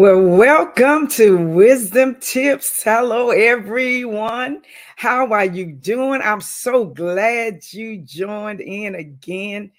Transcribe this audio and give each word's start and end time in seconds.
Well, 0.00 0.22
welcome 0.22 1.08
to 1.08 1.36
Wisdom 1.36 2.16
Tips. 2.20 2.82
Hello, 2.82 3.32
everyone. 3.32 4.62
How 4.96 5.30
are 5.30 5.44
you 5.44 5.72
doing? 5.72 6.22
I'm 6.22 6.40
so 6.40 6.86
glad 6.86 7.70
you 7.70 7.98
joined 7.98 8.62
in 8.62 8.94
again 8.94 9.70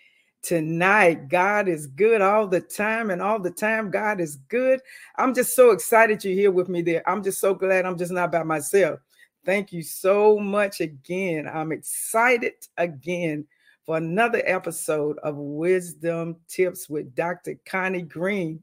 tonight. 0.43 1.27
God 1.27 1.67
is 1.67 1.87
good 1.87 2.21
all 2.21 2.45
the 2.45 2.61
time, 2.61 3.09
and 3.09 3.19
all 3.19 3.39
the 3.39 3.49
time, 3.49 3.89
God 3.89 4.21
is 4.21 4.35
good. 4.47 4.79
I'm 5.15 5.33
just 5.33 5.55
so 5.55 5.71
excited 5.71 6.23
you're 6.23 6.35
here 6.35 6.51
with 6.51 6.69
me 6.69 6.83
there. 6.83 7.01
I'm 7.09 7.23
just 7.23 7.41
so 7.41 7.55
glad 7.55 7.87
I'm 7.87 7.97
just 7.97 8.11
not 8.11 8.31
by 8.31 8.43
myself. 8.43 8.99
Thank 9.43 9.73
you 9.73 9.81
so 9.81 10.37
much 10.37 10.81
again. 10.81 11.49
I'm 11.51 11.71
excited 11.71 12.53
again 12.77 13.47
for 13.87 13.97
another 13.97 14.43
episode 14.45 15.17
of 15.23 15.35
Wisdom 15.37 16.35
Tips 16.47 16.87
with 16.87 17.15
Dr. 17.15 17.55
Connie 17.65 18.03
Green. 18.03 18.61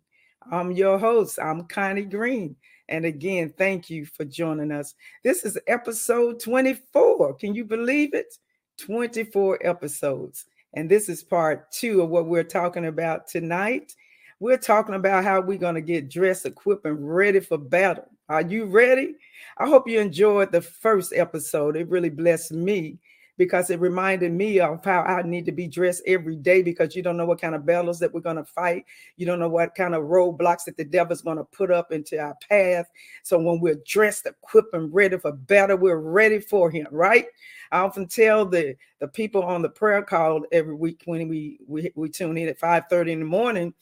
I'm 0.50 0.72
your 0.72 0.98
host. 0.98 1.38
I'm 1.38 1.64
Connie 1.64 2.04
Green. 2.04 2.56
And 2.88 3.04
again, 3.04 3.52
thank 3.58 3.90
you 3.90 4.06
for 4.06 4.24
joining 4.24 4.72
us. 4.72 4.94
This 5.22 5.44
is 5.44 5.58
episode 5.66 6.40
24. 6.40 7.34
Can 7.34 7.54
you 7.54 7.66
believe 7.66 8.14
it? 8.14 8.34
24 8.78 9.58
episodes. 9.62 10.46
And 10.72 10.90
this 10.90 11.10
is 11.10 11.22
part 11.22 11.70
two 11.70 12.00
of 12.00 12.08
what 12.08 12.26
we're 12.26 12.44
talking 12.44 12.86
about 12.86 13.26
tonight. 13.26 13.94
We're 14.40 14.56
talking 14.56 14.94
about 14.94 15.24
how 15.24 15.42
we're 15.42 15.58
going 15.58 15.74
to 15.74 15.82
get 15.82 16.08
dressed, 16.08 16.46
equipped, 16.46 16.86
and 16.86 17.14
ready 17.14 17.40
for 17.40 17.58
battle. 17.58 18.08
Are 18.30 18.42
you 18.42 18.64
ready? 18.64 19.16
I 19.58 19.68
hope 19.68 19.86
you 19.86 20.00
enjoyed 20.00 20.52
the 20.52 20.62
first 20.62 21.12
episode. 21.14 21.76
It 21.76 21.90
really 21.90 22.10
blessed 22.10 22.52
me 22.52 22.98
because 23.38 23.70
it 23.70 23.80
reminded 23.80 24.32
me 24.32 24.60
of 24.60 24.84
how 24.84 25.02
I 25.02 25.22
need 25.22 25.46
to 25.46 25.52
be 25.52 25.68
dressed 25.68 26.02
every 26.06 26.36
day 26.36 26.60
because 26.60 26.94
you 26.94 27.02
don't 27.02 27.16
know 27.16 27.24
what 27.24 27.40
kind 27.40 27.54
of 27.54 27.64
battles 27.64 28.00
that 28.00 28.12
we're 28.12 28.20
going 28.20 28.36
to 28.36 28.44
fight. 28.44 28.84
You 29.16 29.24
don't 29.26 29.38
know 29.38 29.48
what 29.48 29.76
kind 29.76 29.94
of 29.94 30.02
roadblocks 30.02 30.64
that 30.66 30.76
the 30.76 30.84
devil's 30.84 31.22
going 31.22 31.38
to 31.38 31.44
put 31.44 31.70
up 31.70 31.92
into 31.92 32.18
our 32.18 32.36
path. 32.48 32.90
So 33.22 33.38
when 33.38 33.60
we're 33.60 33.80
dressed, 33.86 34.26
equipped, 34.26 34.74
and 34.74 34.92
ready 34.92 35.18
for 35.18 35.32
battle, 35.32 35.78
we're 35.78 36.00
ready 36.00 36.40
for 36.40 36.68
him, 36.70 36.88
right? 36.90 37.26
I 37.70 37.78
often 37.78 38.08
tell 38.08 38.44
the, 38.44 38.74
the 38.98 39.08
people 39.08 39.42
on 39.44 39.62
the 39.62 39.68
prayer 39.68 40.02
call 40.02 40.44
every 40.50 40.74
week 40.74 41.02
when 41.04 41.28
we, 41.28 41.60
we, 41.66 41.92
we 41.94 42.08
tune 42.08 42.36
in 42.36 42.48
at 42.48 42.58
5 42.58 42.84
30 42.90 43.12
in 43.12 43.20
the 43.20 43.24
morning 43.24 43.72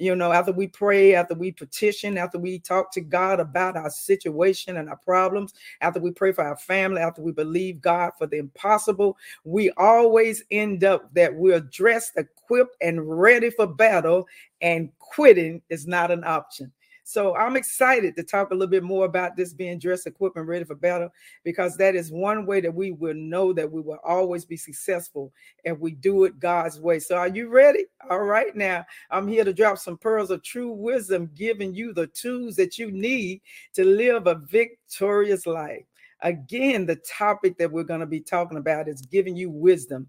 you 0.00 0.16
know, 0.16 0.32
after 0.32 0.50
we 0.50 0.66
pray, 0.66 1.14
after 1.14 1.34
we 1.34 1.52
petition, 1.52 2.16
after 2.16 2.38
we 2.38 2.58
talk 2.58 2.90
to 2.92 3.02
God 3.02 3.38
about 3.38 3.76
our 3.76 3.90
situation 3.90 4.78
and 4.78 4.88
our 4.88 4.96
problems, 4.96 5.52
after 5.82 6.00
we 6.00 6.10
pray 6.10 6.32
for 6.32 6.42
our 6.42 6.56
family, 6.56 7.02
after 7.02 7.20
we 7.20 7.32
believe 7.32 7.82
God 7.82 8.12
for 8.16 8.26
the 8.26 8.38
impossible, 8.38 9.18
we 9.44 9.70
always 9.76 10.42
end 10.50 10.84
up 10.84 11.12
that 11.14 11.34
we're 11.34 11.60
dressed, 11.60 12.16
equipped, 12.16 12.76
and 12.80 13.20
ready 13.20 13.50
for 13.50 13.66
battle, 13.66 14.26
and 14.62 14.90
quitting 14.98 15.60
is 15.68 15.86
not 15.86 16.10
an 16.10 16.24
option. 16.24 16.72
So 17.04 17.36
I'm 17.36 17.56
excited 17.56 18.14
to 18.16 18.22
talk 18.22 18.50
a 18.50 18.54
little 18.54 18.68
bit 18.68 18.82
more 18.82 19.04
about 19.04 19.36
this 19.36 19.52
being 19.52 19.78
dressed, 19.78 20.06
equipped, 20.06 20.36
and 20.36 20.46
ready 20.46 20.64
for 20.64 20.74
battle, 20.74 21.10
because 21.44 21.76
that 21.76 21.94
is 21.94 22.10
one 22.12 22.46
way 22.46 22.60
that 22.60 22.74
we 22.74 22.92
will 22.92 23.14
know 23.14 23.52
that 23.52 23.70
we 23.70 23.80
will 23.80 23.98
always 24.04 24.44
be 24.44 24.56
successful 24.56 25.32
if 25.64 25.78
we 25.78 25.92
do 25.92 26.24
it 26.24 26.38
God's 26.38 26.80
way. 26.80 26.98
So 26.98 27.16
are 27.16 27.28
you 27.28 27.48
ready? 27.48 27.86
All 28.08 28.24
right, 28.24 28.54
now 28.54 28.84
I'm 29.10 29.26
here 29.26 29.44
to 29.44 29.52
drop 29.52 29.78
some 29.78 29.98
pearls 29.98 30.30
of 30.30 30.42
true 30.42 30.70
wisdom, 30.70 31.30
giving 31.34 31.74
you 31.74 31.92
the 31.92 32.06
tools 32.08 32.56
that 32.56 32.78
you 32.78 32.90
need 32.90 33.40
to 33.74 33.84
live 33.84 34.26
a 34.26 34.36
victorious 34.36 35.46
life. 35.46 35.84
Again, 36.22 36.86
the 36.86 36.96
topic 36.96 37.56
that 37.58 37.72
we're 37.72 37.82
going 37.82 38.00
to 38.00 38.06
be 38.06 38.20
talking 38.20 38.58
about 38.58 38.88
is 38.88 39.00
giving 39.00 39.36
you 39.36 39.50
wisdom 39.50 40.06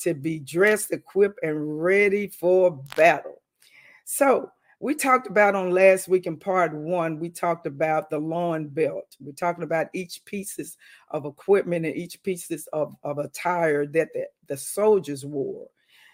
to 0.00 0.12
be 0.12 0.38
dressed, 0.38 0.92
equipped, 0.92 1.40
and 1.42 1.82
ready 1.82 2.28
for 2.28 2.82
battle. 2.96 3.40
So, 4.04 4.50
we 4.84 4.94
talked 4.94 5.26
about 5.26 5.54
on 5.54 5.70
last 5.70 6.08
week 6.08 6.26
in 6.26 6.36
part 6.36 6.74
one, 6.74 7.18
we 7.18 7.30
talked 7.30 7.66
about 7.66 8.10
the 8.10 8.18
loin 8.18 8.68
belt. 8.68 9.16
We're 9.18 9.32
talking 9.32 9.64
about 9.64 9.86
each 9.94 10.22
pieces 10.26 10.76
of 11.08 11.24
equipment 11.24 11.86
and 11.86 11.96
each 11.96 12.22
pieces 12.22 12.68
of, 12.74 12.94
of 13.02 13.16
attire 13.16 13.86
that 13.86 14.08
the, 14.12 14.26
the 14.46 14.58
soldiers 14.58 15.24
wore. 15.24 15.68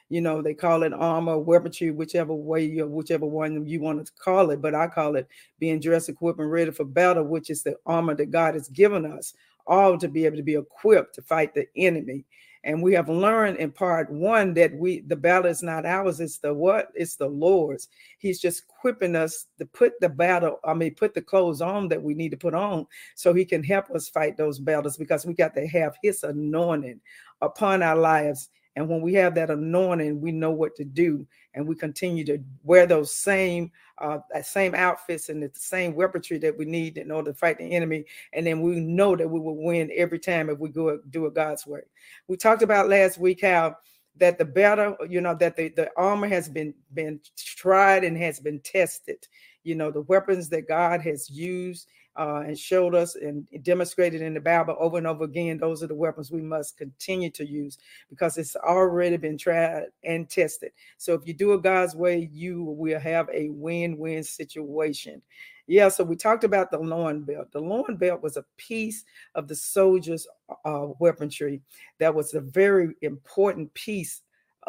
You 0.08 0.20
know, 0.20 0.40
they 0.40 0.54
call 0.54 0.84
it 0.84 0.92
armor, 0.92 1.36
weaponry, 1.36 1.90
whichever 1.90 2.32
way 2.32 2.64
you, 2.64 2.86
whichever 2.86 3.26
one 3.26 3.66
you 3.66 3.80
want 3.80 4.06
to 4.06 4.12
call 4.22 4.50
it. 4.50 4.62
But 4.62 4.76
I 4.76 4.86
call 4.86 5.16
it 5.16 5.26
being 5.58 5.80
dressed, 5.80 6.08
equipped, 6.08 6.38
and 6.38 6.48
ready 6.48 6.70
for 6.70 6.84
battle, 6.84 7.24
which 7.24 7.50
is 7.50 7.64
the 7.64 7.74
armor 7.86 8.14
that 8.14 8.30
God 8.30 8.54
has 8.54 8.68
given 8.68 9.04
us, 9.04 9.34
all 9.70 9.96
to 9.96 10.08
be 10.08 10.26
able 10.26 10.36
to 10.36 10.42
be 10.42 10.56
equipped 10.56 11.14
to 11.14 11.22
fight 11.22 11.54
the 11.54 11.66
enemy. 11.76 12.26
And 12.62 12.82
we 12.82 12.92
have 12.92 13.08
learned 13.08 13.56
in 13.56 13.72
part 13.72 14.10
one 14.10 14.52
that 14.54 14.74
we 14.74 15.00
the 15.00 15.16
battle 15.16 15.50
is 15.50 15.62
not 15.62 15.86
ours, 15.86 16.20
it's 16.20 16.36
the 16.36 16.52
what? 16.52 16.88
It's 16.94 17.16
the 17.16 17.26
Lord's. 17.26 17.88
He's 18.18 18.38
just 18.38 18.64
equipping 18.68 19.16
us 19.16 19.46
to 19.58 19.64
put 19.64 19.98
the 20.00 20.10
battle, 20.10 20.60
I 20.62 20.74
mean, 20.74 20.94
put 20.94 21.14
the 21.14 21.22
clothes 21.22 21.62
on 21.62 21.88
that 21.88 22.02
we 22.02 22.12
need 22.12 22.32
to 22.32 22.36
put 22.36 22.52
on 22.52 22.86
so 23.14 23.32
he 23.32 23.46
can 23.46 23.64
help 23.64 23.90
us 23.92 24.10
fight 24.10 24.36
those 24.36 24.58
battles 24.58 24.98
because 24.98 25.24
we 25.24 25.32
got 25.32 25.54
to 25.54 25.66
have 25.68 25.96
his 26.02 26.22
anointing 26.22 27.00
upon 27.40 27.82
our 27.82 27.96
lives. 27.96 28.50
And 28.76 28.88
when 28.88 29.00
we 29.00 29.14
have 29.14 29.34
that 29.34 29.50
anointing, 29.50 30.20
we 30.20 30.32
know 30.32 30.52
what 30.52 30.76
to 30.76 30.84
do 30.84 31.26
and 31.54 31.66
we 31.66 31.74
continue 31.74 32.24
to 32.24 32.38
wear 32.62 32.86
those 32.86 33.12
same 33.14 33.70
uh, 33.98 34.18
same 34.42 34.74
outfits 34.74 35.28
and 35.28 35.42
the 35.42 35.50
same 35.54 35.94
weaponry 35.94 36.38
that 36.38 36.56
we 36.56 36.64
need 36.64 36.96
in 36.96 37.10
order 37.10 37.32
to 37.32 37.36
fight 37.36 37.58
the 37.58 37.74
enemy. 37.74 38.04
And 38.32 38.46
then 38.46 38.62
we 38.62 38.80
know 38.80 39.16
that 39.16 39.28
we 39.28 39.38
will 39.38 39.62
win 39.62 39.90
every 39.94 40.18
time 40.18 40.48
if 40.48 40.58
we 40.58 40.70
go 40.70 40.98
do 41.10 41.26
it 41.26 41.34
God's 41.34 41.66
way. 41.66 41.80
We 42.28 42.36
talked 42.36 42.62
about 42.62 42.88
last 42.88 43.18
week 43.18 43.42
how 43.42 43.76
that 44.16 44.38
the 44.38 44.44
battle, 44.44 44.96
you 45.08 45.20
know, 45.20 45.34
that 45.34 45.56
the, 45.56 45.68
the 45.68 45.90
armor 45.96 46.28
has 46.28 46.48
been 46.48 46.74
been 46.94 47.20
tried 47.36 48.04
and 48.04 48.16
has 48.16 48.40
been 48.40 48.60
tested. 48.60 49.26
You 49.64 49.74
know, 49.74 49.90
the 49.90 50.02
weapons 50.02 50.48
that 50.50 50.68
God 50.68 51.02
has 51.02 51.28
used 51.28 51.88
uh, 52.20 52.42
and 52.46 52.58
showed 52.58 52.94
us 52.94 53.14
and 53.16 53.46
demonstrated 53.62 54.20
in 54.20 54.34
the 54.34 54.40
Bible 54.40 54.76
over 54.78 54.98
and 54.98 55.06
over 55.06 55.24
again. 55.24 55.56
Those 55.56 55.82
are 55.82 55.86
the 55.86 55.94
weapons 55.94 56.30
we 56.30 56.42
must 56.42 56.76
continue 56.76 57.30
to 57.30 57.48
use 57.48 57.78
because 58.10 58.36
it's 58.36 58.56
already 58.56 59.16
been 59.16 59.38
tried 59.38 59.84
and 60.04 60.28
tested. 60.28 60.72
So 60.98 61.14
if 61.14 61.26
you 61.26 61.32
do 61.32 61.54
it 61.54 61.62
God's 61.62 61.96
way, 61.96 62.28
you 62.30 62.62
will 62.62 63.00
have 63.00 63.30
a 63.32 63.48
win-win 63.48 64.22
situation. 64.22 65.22
Yeah, 65.66 65.88
so 65.88 66.04
we 66.04 66.14
talked 66.14 66.44
about 66.44 66.70
the 66.70 66.78
loin 66.78 67.22
belt. 67.22 67.52
The 67.52 67.60
loin 67.60 67.96
belt 67.96 68.22
was 68.22 68.36
a 68.36 68.44
piece 68.58 69.04
of 69.34 69.48
the 69.48 69.54
soldier's 69.54 70.26
uh, 70.66 70.88
weaponry 70.98 71.62
that 72.00 72.14
was 72.14 72.34
a 72.34 72.40
very 72.42 72.92
important 73.00 73.72
piece 73.72 74.20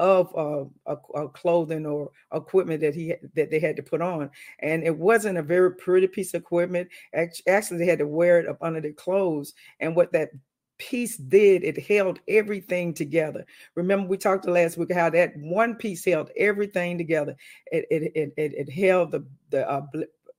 of 0.01 0.35
uh, 0.35 0.65
a, 0.87 1.21
a 1.21 1.29
clothing 1.29 1.85
or 1.85 2.11
equipment 2.33 2.81
that 2.81 2.95
he 2.95 3.13
that 3.35 3.51
they 3.51 3.59
had 3.59 3.75
to 3.75 3.83
put 3.83 4.01
on, 4.01 4.31
and 4.59 4.83
it 4.83 4.97
wasn't 4.97 5.37
a 5.37 5.43
very 5.43 5.75
pretty 5.75 6.07
piece 6.07 6.33
of 6.33 6.41
equipment. 6.41 6.89
Actually, 7.13 7.77
they 7.77 7.85
had 7.85 7.99
to 7.99 8.07
wear 8.07 8.39
it 8.39 8.47
up 8.47 8.57
under 8.61 8.81
their 8.81 8.93
clothes, 8.93 9.53
and 9.79 9.95
what 9.95 10.11
that 10.11 10.31
piece 10.79 11.15
did 11.15 11.63
it 11.63 11.79
held 11.79 12.19
everything 12.27 12.91
together 12.91 13.45
remember 13.75 14.07
we 14.07 14.17
talked 14.17 14.47
last 14.47 14.79
week 14.79 14.91
how 14.91 15.11
that 15.11 15.31
one 15.37 15.75
piece 15.75 16.03
held 16.03 16.31
everything 16.35 16.97
together 16.97 17.35
it 17.71 17.85
it 17.91 18.11
it, 18.15 18.33
it, 18.35 18.53
it 18.55 18.67
held 18.67 19.11
the 19.11 19.23
the 19.51 19.69
uh, 19.69 19.85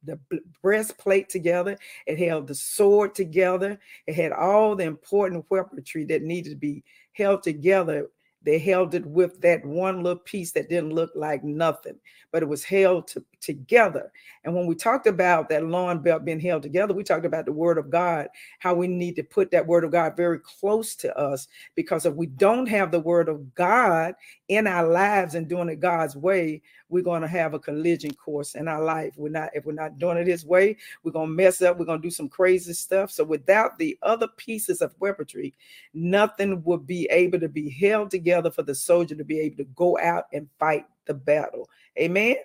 the 0.04 0.18
breastplate 0.62 1.28
together. 1.28 1.78
It 2.06 2.18
held 2.18 2.48
the 2.48 2.56
sword 2.56 3.14
together. 3.14 3.78
It 4.08 4.16
had 4.16 4.32
all 4.32 4.74
the 4.74 4.82
important 4.82 5.46
weaponry 5.48 6.04
that 6.06 6.22
needed 6.22 6.50
to 6.50 6.56
be 6.56 6.82
held 7.12 7.44
together 7.44 8.08
they 8.44 8.58
held 8.58 8.94
it 8.94 9.06
with 9.06 9.40
that 9.40 9.64
one 9.64 10.02
little 10.02 10.18
piece 10.18 10.52
that 10.52 10.68
didn't 10.68 10.92
look 10.92 11.10
like 11.14 11.44
nothing, 11.44 11.98
but 12.30 12.42
it 12.42 12.48
was 12.48 12.64
held 12.64 13.06
to, 13.08 13.24
together. 13.40 14.12
And 14.44 14.54
when 14.54 14.66
we 14.66 14.74
talked 14.74 15.06
about 15.06 15.48
that 15.48 15.64
loin 15.64 16.00
belt 16.00 16.24
being 16.24 16.40
held 16.40 16.62
together, 16.62 16.94
we 16.94 17.04
talked 17.04 17.26
about 17.26 17.46
the 17.46 17.52
word 17.52 17.78
of 17.78 17.90
God, 17.90 18.28
how 18.58 18.74
we 18.74 18.88
need 18.88 19.16
to 19.16 19.22
put 19.22 19.50
that 19.52 19.66
word 19.66 19.84
of 19.84 19.92
God 19.92 20.16
very 20.16 20.40
close 20.40 20.96
to 20.96 21.16
us. 21.16 21.46
Because 21.74 22.04
if 22.04 22.14
we 22.14 22.26
don't 22.26 22.68
have 22.68 22.90
the 22.90 23.00
word 23.00 23.28
of 23.28 23.54
God 23.54 24.14
in 24.48 24.66
our 24.66 24.88
lives 24.88 25.34
and 25.34 25.48
doing 25.48 25.68
it 25.68 25.80
God's 25.80 26.16
way, 26.16 26.62
we're 26.92 27.02
going 27.02 27.22
to 27.22 27.28
have 27.28 27.54
a 27.54 27.58
collision 27.58 28.12
course 28.12 28.54
in 28.54 28.68
our 28.68 28.84
life. 28.84 29.14
We're 29.16 29.30
not, 29.30 29.50
if 29.54 29.64
we're 29.64 29.72
not 29.72 29.98
doing 29.98 30.18
it 30.18 30.26
his 30.26 30.44
way, 30.44 30.76
we're 31.02 31.12
going 31.12 31.28
to 31.28 31.34
mess 31.34 31.62
up. 31.62 31.78
We're 31.78 31.86
going 31.86 32.02
to 32.02 32.06
do 32.06 32.10
some 32.10 32.28
crazy 32.28 32.74
stuff. 32.74 33.10
So 33.10 33.24
without 33.24 33.78
the 33.78 33.98
other 34.02 34.28
pieces 34.36 34.82
of 34.82 34.94
weaponry, 35.00 35.54
nothing 35.94 36.62
would 36.64 36.86
be 36.86 37.08
able 37.10 37.40
to 37.40 37.48
be 37.48 37.70
held 37.70 38.10
together 38.10 38.50
for 38.50 38.62
the 38.62 38.74
soldier 38.74 39.14
to 39.14 39.24
be 39.24 39.40
able 39.40 39.56
to 39.56 39.64
go 39.74 39.98
out 39.98 40.24
and 40.34 40.48
fight 40.58 40.84
the 41.06 41.14
battle. 41.14 41.70
Amen. 41.98 42.36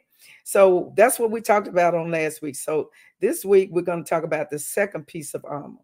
So 0.46 0.94
that's 0.96 1.20
what 1.20 1.30
we 1.30 1.42
talked 1.42 1.68
about 1.68 1.94
on 1.94 2.10
last 2.10 2.42
week. 2.42 2.56
So 2.56 2.90
this 3.20 3.44
week 3.44 3.70
we're 3.72 3.82
going 3.82 4.04
to 4.04 4.10
talk 4.10 4.24
about 4.24 4.50
the 4.50 4.60
second 4.60 5.08
piece 5.08 5.34
of 5.34 5.44
armor. 5.46 5.78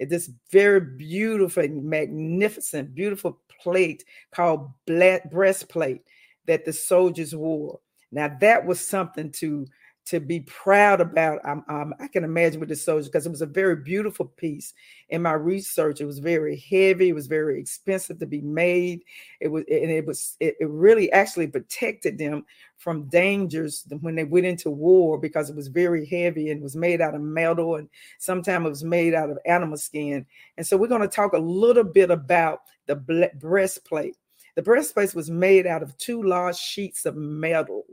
This 0.00 0.30
very 0.50 0.80
beautiful, 0.80 1.66
magnificent, 1.68 2.94
beautiful 2.94 3.40
plate 3.60 4.04
called 4.32 4.70
breastplate 4.86 6.02
that 6.46 6.64
the 6.64 6.72
soldiers 6.72 7.34
wore. 7.34 7.78
Now 8.10 8.36
that 8.40 8.64
was 8.64 8.86
something 8.86 9.30
to 9.32 9.66
to 10.08 10.20
be 10.20 10.40
proud 10.40 11.02
about. 11.02 11.38
Um, 11.44 11.94
I 12.00 12.08
can 12.08 12.24
imagine 12.24 12.60
with 12.60 12.70
the 12.70 12.76
soldiers 12.76 13.08
because 13.08 13.26
it 13.26 13.30
was 13.30 13.42
a 13.42 13.46
very 13.46 13.76
beautiful 13.76 14.24
piece. 14.24 14.72
In 15.10 15.20
my 15.20 15.32
research, 15.32 16.00
it 16.00 16.06
was 16.06 16.18
very 16.18 16.56
heavy. 16.70 17.10
It 17.10 17.14
was 17.14 17.26
very 17.26 17.60
expensive 17.60 18.18
to 18.20 18.26
be 18.26 18.40
made. 18.40 19.04
It 19.40 19.48
was, 19.48 19.64
and 19.68 19.90
it 19.90 20.06
was, 20.06 20.36
it, 20.40 20.56
it 20.60 20.68
really 20.70 21.12
actually 21.12 21.48
protected 21.48 22.16
them 22.16 22.46
from 22.78 23.10
dangers 23.10 23.84
when 24.00 24.14
they 24.14 24.24
went 24.24 24.46
into 24.46 24.70
war 24.70 25.18
because 25.18 25.50
it 25.50 25.56
was 25.56 25.68
very 25.68 26.06
heavy 26.06 26.50
and 26.50 26.62
was 26.62 26.74
made 26.76 27.02
out 27.02 27.14
of 27.14 27.20
metal 27.20 27.76
and 27.76 27.90
sometimes 28.18 28.64
it 28.64 28.70
was 28.70 28.84
made 28.84 29.12
out 29.12 29.28
of 29.28 29.38
animal 29.44 29.76
skin. 29.76 30.24
And 30.56 30.66
so 30.66 30.78
we're 30.78 30.88
going 30.88 31.02
to 31.02 31.08
talk 31.08 31.34
a 31.34 31.38
little 31.38 31.84
bit 31.84 32.10
about 32.10 32.62
the 32.86 33.30
breastplate. 33.34 34.16
The 34.58 34.62
breastplate 34.64 35.14
was 35.14 35.30
made 35.30 35.68
out 35.68 35.84
of 35.84 35.96
two 35.98 36.20
large 36.20 36.56
sheets 36.56 37.06
of 37.06 37.14
metal 37.14 37.84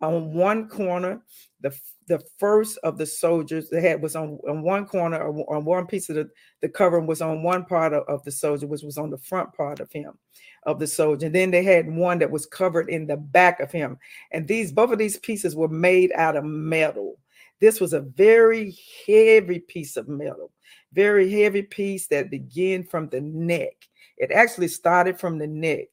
on 0.00 0.32
one 0.32 0.68
corner. 0.68 1.20
The, 1.62 1.76
the 2.06 2.22
first 2.38 2.78
of 2.84 2.96
the 2.96 3.06
soldiers, 3.06 3.70
the 3.70 3.80
head 3.80 4.00
was 4.00 4.14
on, 4.14 4.38
on 4.48 4.62
one 4.62 4.86
corner, 4.86 5.20
or 5.20 5.56
on 5.56 5.64
one 5.64 5.88
piece 5.88 6.08
of 6.08 6.14
the, 6.14 6.30
the 6.60 6.68
covering 6.68 7.08
was 7.08 7.20
on 7.20 7.42
one 7.42 7.64
part 7.64 7.92
of, 7.92 8.04
of 8.06 8.22
the 8.22 8.30
soldier, 8.30 8.68
which 8.68 8.84
was 8.84 8.98
on 8.98 9.10
the 9.10 9.18
front 9.18 9.52
part 9.52 9.80
of 9.80 9.90
him, 9.90 10.16
of 10.62 10.78
the 10.78 10.86
soldier. 10.86 11.26
And 11.26 11.34
then 11.34 11.50
they 11.50 11.64
had 11.64 11.92
one 11.92 12.20
that 12.20 12.30
was 12.30 12.46
covered 12.46 12.88
in 12.88 13.08
the 13.08 13.16
back 13.16 13.58
of 13.58 13.72
him. 13.72 13.98
And 14.30 14.46
these, 14.46 14.70
both 14.70 14.92
of 14.92 14.98
these 14.98 15.18
pieces 15.18 15.56
were 15.56 15.66
made 15.66 16.12
out 16.14 16.36
of 16.36 16.44
metal. 16.44 17.18
This 17.58 17.80
was 17.80 17.94
a 17.94 18.02
very 18.02 18.78
heavy 19.08 19.58
piece 19.58 19.96
of 19.96 20.06
metal, 20.06 20.52
very 20.92 21.28
heavy 21.42 21.62
piece 21.62 22.06
that 22.06 22.30
began 22.30 22.84
from 22.84 23.08
the 23.08 23.22
neck. 23.22 23.88
It 24.20 24.30
actually 24.30 24.68
started 24.68 25.18
from 25.18 25.38
the 25.38 25.48
neck 25.48 25.88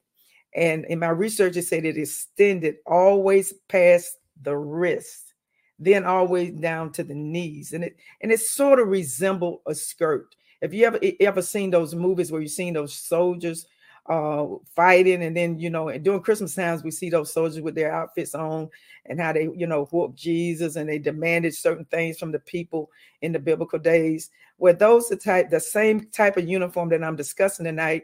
and 0.58 0.86
in 0.86 1.00
my 1.00 1.10
research, 1.10 1.56
it 1.56 1.68
said 1.68 1.86
it 1.86 1.98
extended 1.98 2.78
always 2.86 3.54
past 3.68 4.18
the 4.42 4.56
wrist, 4.56 5.34
then 5.78 6.04
always 6.04 6.52
down 6.54 6.92
to 6.94 7.04
the 7.04 7.14
knees. 7.14 7.74
And 7.74 7.84
it 7.84 7.96
and 8.22 8.32
it 8.32 8.40
sort 8.40 8.80
of 8.80 8.88
resembled 8.88 9.62
a 9.68 9.76
skirt. 9.76 10.36
If 10.62 10.74
you 10.74 10.86
ever 10.86 11.00
ever 11.20 11.42
seen 11.44 11.70
those 11.70 11.94
movies 11.94 12.32
where 12.32 12.42
you've 12.42 12.52
seen 12.52 12.74
those 12.74 12.96
soldiers 12.96 13.68
uh 14.10 14.46
fighting 14.76 15.24
and 15.24 15.36
then 15.36 15.60
you 15.60 15.70
know 15.70 15.90
and 15.90 16.04
during 16.04 16.22
christmas 16.22 16.56
times 16.56 16.82
we 16.84 16.92
see 16.92 17.10
those 17.10 17.34
soldiers 17.34 17.60
with 17.60 17.76
their 17.76 17.94
outfits 17.94 18.34
on 18.34 18.70
and 19.06 19.20
how 19.20 19.34
they 19.34 19.50
you 19.56 19.68
know 19.68 19.86
whoop 19.86 20.16
jesus 20.16 20.78
and 20.78 20.88
they 20.88 20.98
demanded 20.98 21.54
certain 21.54 21.86
things 21.86 22.18
from 22.18 22.32
the 22.32 22.40
people 22.40 22.90
in 23.22 23.32
the 23.32 23.40
biblical 23.40 23.80
days. 23.80 24.30
Where 24.58 24.74
those 24.74 25.08
the 25.08 25.16
type 25.16 25.50
the 25.50 25.60
same 25.60 26.08
type 26.08 26.38
of 26.38 26.50
uniform 26.50 26.90
that 26.90 27.04
i'm 27.04 27.16
discussing 27.16 27.66
tonight 27.66 28.04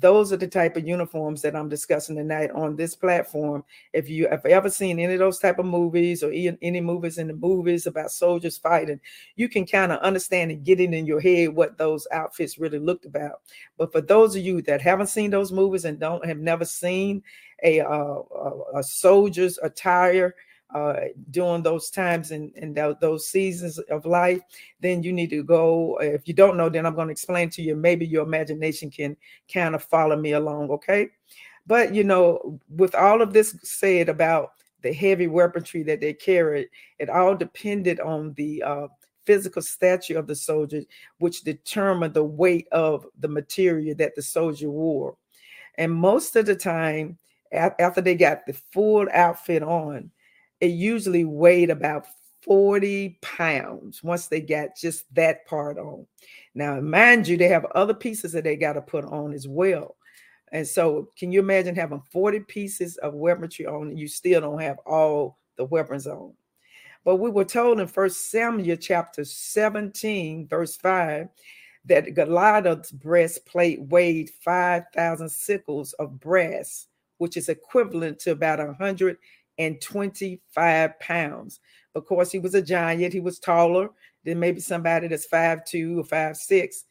those 0.00 0.32
are 0.32 0.36
the 0.36 0.48
type 0.48 0.76
of 0.76 0.86
uniforms 0.86 1.42
that 1.42 1.54
I'm 1.54 1.68
discussing 1.68 2.16
tonight 2.16 2.50
on 2.52 2.76
this 2.76 2.96
platform. 2.96 3.64
If 3.92 4.08
you 4.08 4.28
have 4.28 4.44
ever 4.46 4.70
seen 4.70 4.98
any 4.98 5.12
of 5.12 5.18
those 5.18 5.38
type 5.38 5.58
of 5.58 5.66
movies 5.66 6.22
or 6.22 6.32
any 6.32 6.80
movies 6.80 7.18
in 7.18 7.28
the 7.28 7.34
movies 7.34 7.86
about 7.86 8.10
soldiers 8.10 8.56
fighting, 8.56 9.00
you 9.36 9.48
can 9.48 9.66
kind 9.66 9.92
of 9.92 10.00
understand 10.00 10.50
and 10.50 10.64
get 10.64 10.80
it 10.80 10.92
in 10.92 11.06
your 11.06 11.20
head 11.20 11.54
what 11.54 11.76
those 11.78 12.06
outfits 12.10 12.58
really 12.58 12.78
looked 12.78 13.04
about. 13.04 13.42
But 13.76 13.92
for 13.92 14.00
those 14.00 14.34
of 14.34 14.42
you 14.42 14.62
that 14.62 14.80
haven't 14.80 15.08
seen 15.08 15.30
those 15.30 15.52
movies 15.52 15.84
and 15.84 16.00
don't 16.00 16.24
have 16.26 16.38
never 16.38 16.64
seen 16.64 17.22
a, 17.62 17.80
uh, 17.80 18.22
a 18.74 18.82
soldier's 18.82 19.58
attire, 19.62 20.34
uh, 20.74 20.94
during 21.30 21.62
those 21.62 21.90
times 21.90 22.30
and, 22.30 22.52
and 22.56 22.76
those 23.00 23.26
seasons 23.26 23.78
of 23.78 24.06
life, 24.06 24.40
then 24.80 25.02
you 25.02 25.12
need 25.12 25.30
to 25.30 25.42
go. 25.42 25.98
If 26.00 26.26
you 26.26 26.34
don't 26.34 26.56
know, 26.56 26.68
then 26.68 26.86
I'm 26.86 26.94
going 26.94 27.08
to 27.08 27.12
explain 27.12 27.50
to 27.50 27.62
you. 27.62 27.76
Maybe 27.76 28.06
your 28.06 28.24
imagination 28.24 28.90
can 28.90 29.16
kind 29.52 29.74
of 29.74 29.84
follow 29.84 30.16
me 30.16 30.32
along. 30.32 30.70
Okay. 30.70 31.08
But, 31.66 31.94
you 31.94 32.04
know, 32.04 32.58
with 32.68 32.94
all 32.94 33.22
of 33.22 33.32
this 33.32 33.56
said 33.62 34.08
about 34.08 34.52
the 34.82 34.92
heavy 34.92 35.28
weaponry 35.28 35.82
that 35.84 36.00
they 36.00 36.12
carried, 36.12 36.68
it 36.98 37.08
all 37.08 37.36
depended 37.36 38.00
on 38.00 38.34
the 38.34 38.62
uh, 38.62 38.86
physical 39.24 39.62
stature 39.62 40.18
of 40.18 40.26
the 40.26 40.34
soldier, 40.34 40.82
which 41.18 41.42
determined 41.42 42.14
the 42.14 42.24
weight 42.24 42.66
of 42.72 43.06
the 43.20 43.28
material 43.28 43.94
that 43.96 44.14
the 44.16 44.22
soldier 44.22 44.70
wore. 44.70 45.16
And 45.78 45.92
most 45.92 46.34
of 46.36 46.46
the 46.46 46.56
time, 46.56 47.18
after 47.52 48.00
they 48.00 48.14
got 48.14 48.46
the 48.46 48.54
full 48.72 49.06
outfit 49.12 49.62
on, 49.62 50.10
it 50.62 50.68
usually 50.68 51.24
weighed 51.24 51.70
about 51.70 52.06
40 52.42 53.18
pounds 53.20 54.00
once 54.04 54.28
they 54.28 54.40
got 54.40 54.76
just 54.76 55.12
that 55.12 55.44
part 55.44 55.76
on. 55.76 56.06
Now, 56.54 56.80
mind 56.80 57.26
you, 57.26 57.36
they 57.36 57.48
have 57.48 57.64
other 57.74 57.94
pieces 57.94 58.30
that 58.32 58.44
they 58.44 58.54
got 58.54 58.74
to 58.74 58.80
put 58.80 59.04
on 59.04 59.32
as 59.32 59.48
well. 59.48 59.96
And 60.52 60.66
so, 60.66 61.08
can 61.18 61.32
you 61.32 61.40
imagine 61.40 61.74
having 61.74 62.00
40 62.12 62.40
pieces 62.40 62.96
of 62.98 63.14
weaponry 63.14 63.66
on 63.66 63.88
and 63.88 63.98
you 63.98 64.06
still 64.06 64.40
don't 64.40 64.60
have 64.60 64.78
all 64.86 65.38
the 65.56 65.64
weapons 65.64 66.06
on? 66.06 66.32
But 67.04 67.16
we 67.16 67.28
were 67.28 67.44
told 67.44 67.80
in 67.80 67.88
First 67.88 68.30
Samuel 68.30 68.76
chapter 68.76 69.24
17, 69.24 70.46
verse 70.46 70.76
5, 70.76 71.28
that 71.86 72.14
Goliath's 72.14 72.92
breastplate 72.92 73.82
weighed 73.82 74.30
5,000 74.30 75.28
shekels 75.28 75.92
of 75.94 76.20
brass, 76.20 76.86
which 77.18 77.36
is 77.36 77.48
equivalent 77.48 78.20
to 78.20 78.30
about 78.30 78.60
100 78.60 79.16
and 79.58 79.80
25 79.80 80.98
pounds. 81.00 81.60
Of 81.94 82.06
course, 82.06 82.32
he 82.32 82.38
was 82.38 82.54
a 82.54 82.62
giant. 82.62 83.12
He 83.12 83.20
was 83.20 83.38
taller 83.38 83.90
than 84.24 84.38
maybe 84.40 84.60
somebody 84.60 85.08
that's 85.08 85.26
five 85.26 85.64
two 85.64 86.00
or 86.00 86.04
five 86.04 86.36
six. 86.36 86.84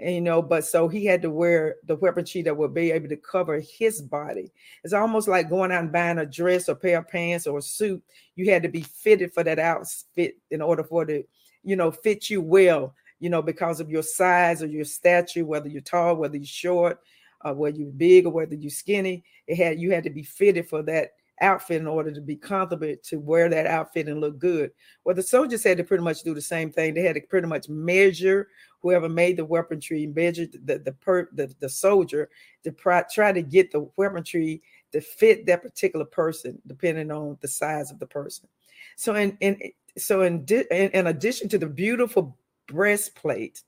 And, 0.00 0.14
you 0.14 0.20
know, 0.20 0.40
but 0.40 0.64
so 0.64 0.86
he 0.86 1.04
had 1.04 1.22
to 1.22 1.30
wear 1.30 1.76
the 1.84 1.96
weaponry 1.96 2.42
that 2.42 2.56
would 2.56 2.72
be 2.72 2.92
able 2.92 3.08
to 3.08 3.16
cover 3.16 3.60
his 3.60 4.00
body. 4.00 4.52
It's 4.84 4.92
almost 4.92 5.26
like 5.26 5.50
going 5.50 5.72
out 5.72 5.82
and 5.82 5.92
buying 5.92 6.18
a 6.18 6.26
dress 6.26 6.68
or 6.68 6.76
pair 6.76 6.98
of 6.98 7.08
pants 7.08 7.48
or 7.48 7.58
a 7.58 7.62
suit. 7.62 8.02
You 8.36 8.50
had 8.50 8.62
to 8.62 8.68
be 8.68 8.82
fitted 8.82 9.32
for 9.32 9.42
that 9.42 9.58
outfit 9.58 10.36
in 10.50 10.62
order 10.62 10.84
for 10.84 11.02
it 11.02 11.06
to, 11.06 11.24
you 11.64 11.74
know, 11.74 11.90
fit 11.90 12.30
you 12.30 12.40
well, 12.40 12.94
you 13.18 13.28
know, 13.28 13.42
because 13.42 13.80
of 13.80 13.90
your 13.90 14.04
size 14.04 14.62
or 14.62 14.66
your 14.66 14.84
stature, 14.84 15.44
whether 15.44 15.68
you're 15.68 15.82
tall, 15.82 16.14
whether 16.14 16.36
you're 16.36 16.46
short, 16.46 17.00
uh, 17.40 17.52
whether 17.52 17.76
you're 17.76 17.90
big 17.90 18.26
or 18.26 18.32
whether 18.32 18.54
you're 18.54 18.70
skinny. 18.70 19.24
It 19.48 19.56
had 19.56 19.80
you 19.80 19.90
had 19.90 20.04
to 20.04 20.10
be 20.10 20.22
fitted 20.22 20.68
for 20.68 20.82
that 20.82 21.14
outfit 21.40 21.80
in 21.80 21.86
order 21.86 22.12
to 22.12 22.20
be 22.20 22.36
comfortable 22.36 22.94
to 23.02 23.18
wear 23.18 23.48
that 23.48 23.66
outfit 23.66 24.08
and 24.08 24.20
look 24.20 24.38
good. 24.38 24.70
Well, 25.04 25.14
the 25.14 25.22
soldiers 25.22 25.64
had 25.64 25.78
to 25.78 25.84
pretty 25.84 26.04
much 26.04 26.22
do 26.22 26.34
the 26.34 26.40
same 26.40 26.70
thing. 26.70 26.94
They 26.94 27.02
had 27.02 27.14
to 27.14 27.20
pretty 27.20 27.46
much 27.46 27.68
measure 27.68 28.48
whoever 28.80 29.08
made 29.08 29.36
the 29.36 29.44
weaponry, 29.44 30.06
measure 30.06 30.46
the 30.64 30.78
the 30.78 30.92
per, 30.92 31.28
the, 31.32 31.52
the 31.60 31.68
soldier 31.68 32.30
to 32.64 32.72
pr- 32.72 33.00
try 33.12 33.32
to 33.32 33.42
get 33.42 33.72
the 33.72 33.88
weaponry 33.96 34.62
to 34.92 35.00
fit 35.00 35.46
that 35.46 35.62
particular 35.62 36.04
person, 36.04 36.60
depending 36.66 37.10
on 37.10 37.36
the 37.40 37.48
size 37.48 37.90
of 37.90 37.98
the 37.98 38.06
person. 38.06 38.48
So, 38.96 39.14
in 39.14 39.36
in 39.40 39.58
so 39.96 40.22
in, 40.22 40.44
in, 40.48 40.90
in 40.90 41.06
addition 41.08 41.48
to 41.50 41.58
the 41.58 41.66
beautiful 41.66 42.36
breastplate, 42.66 43.62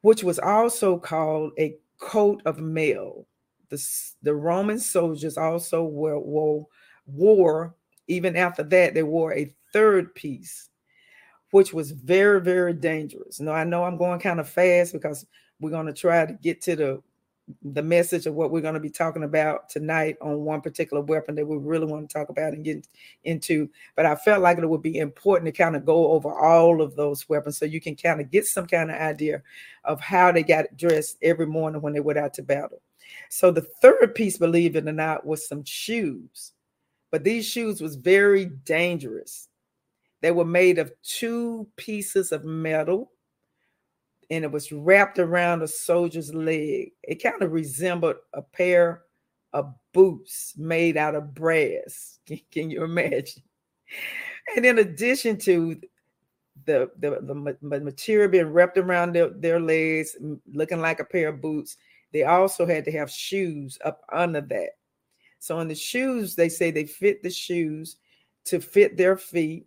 which 0.00 0.24
was 0.24 0.38
also 0.38 0.98
called 0.98 1.52
a 1.58 1.76
coat 1.98 2.40
of 2.46 2.60
mail 2.60 3.26
the, 3.68 4.12
the 4.22 4.34
Roman 4.34 4.78
soldiers 4.78 5.36
also 5.36 5.84
wore, 5.84 6.20
wore, 6.20 6.66
wore, 7.06 7.74
even 8.06 8.36
after 8.36 8.62
that, 8.62 8.94
they 8.94 9.02
wore 9.02 9.34
a 9.34 9.54
third 9.72 10.14
piece, 10.14 10.70
which 11.50 11.72
was 11.72 11.90
very, 11.90 12.40
very 12.40 12.72
dangerous. 12.72 13.40
Now, 13.40 13.52
I 13.52 13.64
know 13.64 13.84
I'm 13.84 13.98
going 13.98 14.20
kind 14.20 14.40
of 14.40 14.48
fast 14.48 14.92
because 14.92 15.26
we're 15.60 15.70
going 15.70 15.86
to 15.86 15.92
try 15.92 16.24
to 16.26 16.32
get 16.32 16.60
to 16.62 16.76
the 16.76 17.02
the 17.62 17.82
message 17.82 18.26
of 18.26 18.34
what 18.34 18.50
we're 18.50 18.60
going 18.60 18.74
to 18.74 18.80
be 18.80 18.90
talking 18.90 19.22
about 19.22 19.68
tonight 19.68 20.16
on 20.20 20.44
one 20.44 20.60
particular 20.60 21.02
weapon 21.02 21.34
that 21.34 21.46
we 21.46 21.56
really 21.56 21.86
want 21.86 22.08
to 22.08 22.12
talk 22.12 22.28
about 22.28 22.52
and 22.52 22.64
get 22.64 22.86
into. 23.24 23.68
But 23.96 24.06
I 24.06 24.16
felt 24.16 24.42
like 24.42 24.58
it 24.58 24.68
would 24.68 24.82
be 24.82 24.98
important 24.98 25.46
to 25.46 25.52
kind 25.62 25.74
of 25.74 25.84
go 25.84 26.12
over 26.12 26.30
all 26.30 26.82
of 26.82 26.94
those 26.94 27.28
weapons 27.28 27.56
so 27.56 27.64
you 27.64 27.80
can 27.80 27.96
kind 27.96 28.20
of 28.20 28.30
get 28.30 28.46
some 28.46 28.66
kind 28.66 28.90
of 28.90 28.96
idea 28.98 29.42
of 29.84 30.00
how 30.00 30.30
they 30.30 30.42
got 30.42 30.76
dressed 30.76 31.16
every 31.22 31.46
morning 31.46 31.80
when 31.80 31.94
they 31.94 32.00
went 32.00 32.18
out 32.18 32.34
to 32.34 32.42
battle. 32.42 32.82
So 33.28 33.50
the 33.50 33.66
third 33.82 34.14
piece, 34.14 34.38
believe 34.38 34.76
it 34.76 34.86
or 34.86 34.92
not, 34.92 35.26
was 35.26 35.48
some 35.48 35.64
shoes. 35.64 36.52
But 37.10 37.24
these 37.24 37.46
shoes 37.46 37.80
was 37.80 37.96
very 37.96 38.46
dangerous. 38.46 39.48
They 40.20 40.30
were 40.30 40.44
made 40.44 40.78
of 40.78 40.92
two 41.02 41.68
pieces 41.76 42.32
of 42.32 42.44
metal 42.44 43.12
and 44.30 44.44
it 44.44 44.52
was 44.52 44.72
wrapped 44.72 45.18
around 45.18 45.62
a 45.62 45.68
soldier's 45.68 46.34
leg. 46.34 46.92
It 47.02 47.22
kind 47.22 47.42
of 47.42 47.52
resembled 47.52 48.16
a 48.32 48.42
pair 48.42 49.02
of 49.52 49.74
boots 49.94 50.54
made 50.56 50.96
out 50.96 51.14
of 51.14 51.34
brass. 51.34 52.18
Can, 52.52 52.70
you 52.70 52.84
imagine? 52.84 53.42
And 54.54 54.66
in 54.66 54.78
addition 54.78 55.38
to 55.38 55.80
the, 56.66 56.90
the, 56.98 57.20
the 57.22 57.80
material 57.80 58.28
being 58.28 58.52
wrapped 58.52 58.76
around 58.76 59.14
their, 59.14 59.30
their 59.30 59.60
legs, 59.60 60.16
looking 60.52 60.80
like 60.80 61.00
a 61.00 61.04
pair 61.04 61.28
of 61.28 61.40
boots, 61.40 61.78
they 62.12 62.24
also 62.24 62.66
had 62.66 62.84
to 62.84 62.92
have 62.92 63.10
shoes 63.10 63.78
up 63.84 64.02
under 64.12 64.40
that. 64.40 64.70
So 65.38 65.60
in 65.60 65.68
the 65.68 65.74
shoes, 65.74 66.34
they 66.34 66.48
say 66.48 66.70
they 66.70 66.84
fit 66.84 67.22
the 67.22 67.30
shoes 67.30 67.96
to 68.46 68.60
fit 68.60 68.96
their 68.96 69.16
feet, 69.16 69.66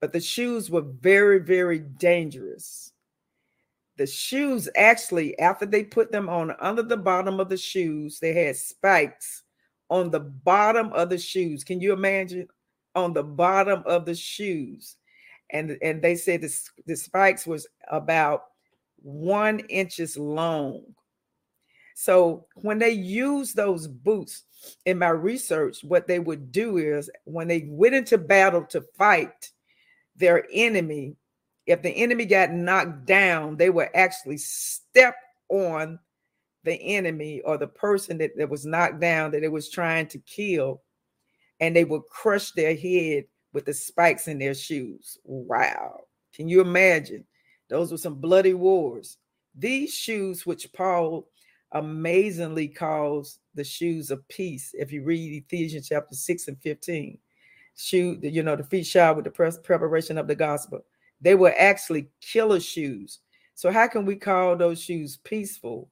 but 0.00 0.12
the 0.12 0.20
shoes 0.20 0.70
were 0.70 0.82
very, 0.82 1.38
very 1.40 1.78
dangerous. 1.78 2.92
The 3.96 4.06
shoes 4.06 4.68
actually, 4.76 5.36
after 5.40 5.66
they 5.66 5.82
put 5.82 6.12
them 6.12 6.28
on 6.28 6.54
under 6.60 6.82
the 6.82 6.96
bottom 6.96 7.40
of 7.40 7.48
the 7.48 7.56
shoes, 7.56 8.20
they 8.20 8.32
had 8.32 8.56
spikes 8.56 9.42
on 9.90 10.10
the 10.10 10.20
bottom 10.20 10.92
of 10.92 11.10
the 11.10 11.18
shoes. 11.18 11.64
Can 11.64 11.80
you 11.80 11.92
imagine? 11.92 12.46
on 12.98 13.12
the 13.12 13.22
bottom 13.22 13.82
of 13.86 14.04
the 14.04 14.14
shoes. 14.14 14.96
And, 15.50 15.78
and 15.82 16.02
they 16.02 16.14
said 16.14 16.42
the, 16.42 16.54
the 16.86 16.96
spikes 16.96 17.46
was 17.46 17.66
about 17.90 18.44
one 18.96 19.60
inches 19.60 20.16
long. 20.16 20.82
So 22.00 22.46
when 22.54 22.78
they 22.78 22.92
use 22.92 23.52
those 23.52 23.88
boots, 23.88 24.44
in 24.86 25.00
my 25.00 25.08
research, 25.08 25.82
what 25.82 26.06
they 26.06 26.20
would 26.20 26.52
do 26.52 26.76
is 26.76 27.10
when 27.24 27.48
they 27.48 27.66
went 27.68 27.96
into 27.96 28.16
battle 28.16 28.64
to 28.66 28.82
fight 28.96 29.50
their 30.14 30.46
enemy, 30.52 31.16
if 31.66 31.82
the 31.82 31.90
enemy 31.90 32.24
got 32.24 32.52
knocked 32.52 33.04
down, 33.04 33.56
they 33.56 33.68
would 33.68 33.88
actually 33.96 34.36
step 34.36 35.16
on 35.48 35.98
the 36.62 36.74
enemy 36.74 37.40
or 37.40 37.58
the 37.58 37.66
person 37.66 38.16
that, 38.18 38.30
that 38.36 38.48
was 38.48 38.64
knocked 38.64 39.00
down 39.00 39.32
that 39.32 39.42
it 39.42 39.50
was 39.50 39.68
trying 39.68 40.06
to 40.06 40.20
kill, 40.20 40.82
and 41.58 41.74
they 41.74 41.84
would 41.84 42.02
crush 42.08 42.52
their 42.52 42.76
head 42.76 43.24
with 43.52 43.64
the 43.64 43.74
spikes 43.74 44.28
in 44.28 44.38
their 44.38 44.54
shoes. 44.54 45.18
Wow. 45.24 46.02
Can 46.32 46.48
you 46.48 46.60
imagine? 46.60 47.24
Those 47.68 47.90
were 47.90 47.98
some 47.98 48.20
bloody 48.20 48.54
wars. 48.54 49.16
These 49.56 49.92
shoes, 49.92 50.46
which 50.46 50.72
Paul 50.72 51.28
amazingly 51.72 52.68
calls 52.68 53.40
the 53.54 53.64
shoes 53.64 54.10
of 54.10 54.26
peace. 54.28 54.70
If 54.74 54.92
you 54.92 55.04
read 55.04 55.44
Ephesians 55.44 55.88
chapter 55.88 56.14
6 56.14 56.48
and 56.48 56.60
15, 56.62 57.18
shoe, 57.76 58.18
you 58.22 58.42
know, 58.42 58.56
the 58.56 58.64
feet 58.64 58.86
shod 58.86 59.16
with 59.16 59.24
the 59.24 59.60
preparation 59.62 60.18
of 60.18 60.26
the 60.26 60.34
gospel. 60.34 60.84
They 61.20 61.34
were 61.34 61.54
actually 61.58 62.08
killer 62.20 62.60
shoes. 62.60 63.20
So 63.54 63.70
how 63.70 63.88
can 63.88 64.04
we 64.04 64.16
call 64.16 64.56
those 64.56 64.80
shoes 64.80 65.18
peaceful? 65.24 65.90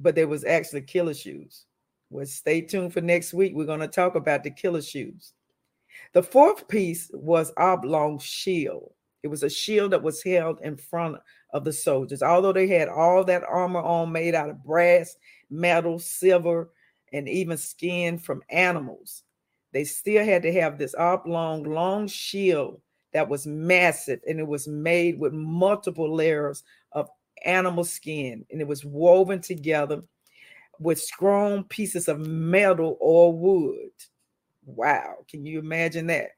But 0.00 0.14
there 0.14 0.28
was 0.28 0.44
actually 0.44 0.82
killer 0.82 1.14
shoes. 1.14 1.66
Well, 2.10 2.26
stay 2.26 2.60
tuned 2.60 2.92
for 2.92 3.00
next 3.00 3.32
week. 3.32 3.52
We're 3.54 3.64
going 3.64 3.80
to 3.80 3.88
talk 3.88 4.16
about 4.16 4.44
the 4.44 4.50
killer 4.50 4.82
shoes. 4.82 5.32
The 6.12 6.22
fourth 6.22 6.68
piece 6.68 7.10
was 7.14 7.52
oblong 7.56 8.18
shield. 8.18 8.92
It 9.22 9.28
was 9.28 9.42
a 9.42 9.50
shield 9.50 9.92
that 9.92 10.02
was 10.02 10.22
held 10.22 10.60
in 10.62 10.76
front 10.76 11.16
of 11.52 11.64
the 11.64 11.72
soldiers. 11.72 12.22
Although 12.22 12.52
they 12.52 12.66
had 12.66 12.88
all 12.88 13.24
that 13.24 13.44
armor 13.44 13.80
on 13.80 14.12
made 14.12 14.34
out 14.34 14.50
of 14.50 14.64
brass, 14.64 15.16
metal, 15.50 15.98
silver, 15.98 16.70
and 17.12 17.28
even 17.28 17.58
skin 17.58 18.18
from 18.18 18.42
animals, 18.50 19.22
they 19.72 19.84
still 19.84 20.24
had 20.24 20.42
to 20.42 20.52
have 20.52 20.78
this 20.78 20.94
oblong, 20.94 21.64
long 21.64 22.06
shield 22.06 22.80
that 23.12 23.28
was 23.28 23.46
massive 23.46 24.20
and 24.26 24.40
it 24.40 24.46
was 24.46 24.66
made 24.66 25.18
with 25.18 25.32
multiple 25.32 26.14
layers 26.14 26.62
of 26.92 27.08
animal 27.44 27.84
skin 27.84 28.44
and 28.50 28.60
it 28.60 28.66
was 28.66 28.84
woven 28.84 29.40
together 29.40 30.02
with 30.78 31.00
strong 31.00 31.64
pieces 31.64 32.08
of 32.08 32.20
metal 32.20 32.96
or 33.00 33.32
wood. 33.32 33.90
Wow, 34.64 35.16
can 35.28 35.44
you 35.44 35.58
imagine 35.58 36.06
that? 36.08 36.30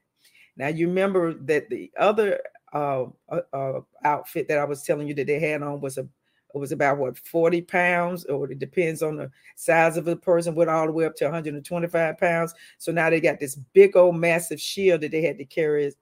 Now 0.57 0.67
you 0.67 0.87
remember 0.87 1.33
that 1.33 1.69
the 1.69 1.91
other 1.97 2.39
uh, 2.75 3.05
uh, 3.29 3.39
uh, 3.53 3.79
outfit 4.03 4.49
that 4.49 4.59
I 4.59 4.65
was 4.65 4.83
telling 4.83 5.07
you 5.07 5.13
that 5.13 5.27
they 5.27 5.39
had 5.39 5.63
on 5.63 5.79
was 5.79 5.97
a 5.97 6.07
it 6.53 6.57
was 6.57 6.71
about 6.71 6.97
what 6.97 7.17
40 7.17 7.63
pounds, 7.63 8.23
or 8.25 8.49
it 8.49 8.59
depends 8.59 9.03
on 9.03 9.17
the 9.17 9.29
size 9.57 9.97
of 9.97 10.05
the 10.05 10.15
person, 10.15 10.55
went 10.55 10.69
all 10.69 10.85
the 10.85 10.91
way 10.93 11.03
up 11.03 11.15
to 11.17 11.25
125 11.25 12.17
pounds. 12.17 12.53
So 12.77 12.93
now 12.93 13.09
they 13.09 13.19
got 13.19 13.41
this 13.41 13.55
big 13.55 13.97
old 13.97 14.15
massive 14.15 14.61
shield 14.61 15.01
that 15.01 15.11
they 15.11 15.21
had 15.21 15.37
to 15.37 15.43
carry 15.43 15.85
as, 15.85 15.95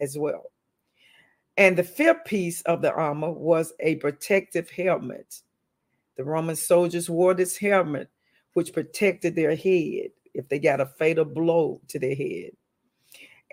as 0.00 0.18
well. 0.18 0.50
And 1.56 1.78
the 1.78 1.84
fifth 1.84 2.26
piece 2.26 2.60
of 2.62 2.82
the 2.82 2.92
armor 2.92 3.30
was 3.30 3.72
a 3.80 3.96
protective 3.96 4.68
helmet. 4.68 5.40
The 6.16 6.24
Roman 6.24 6.56
soldiers 6.56 7.08
wore 7.08 7.32
this 7.32 7.56
helmet, 7.56 8.10
which 8.52 8.74
protected 8.74 9.34
their 9.34 9.56
head 9.56 10.10
if 10.34 10.50
they 10.50 10.58
got 10.58 10.82
a 10.82 10.86
fatal 10.86 11.24
blow 11.24 11.80
to 11.88 11.98
their 11.98 12.14
head 12.14 12.50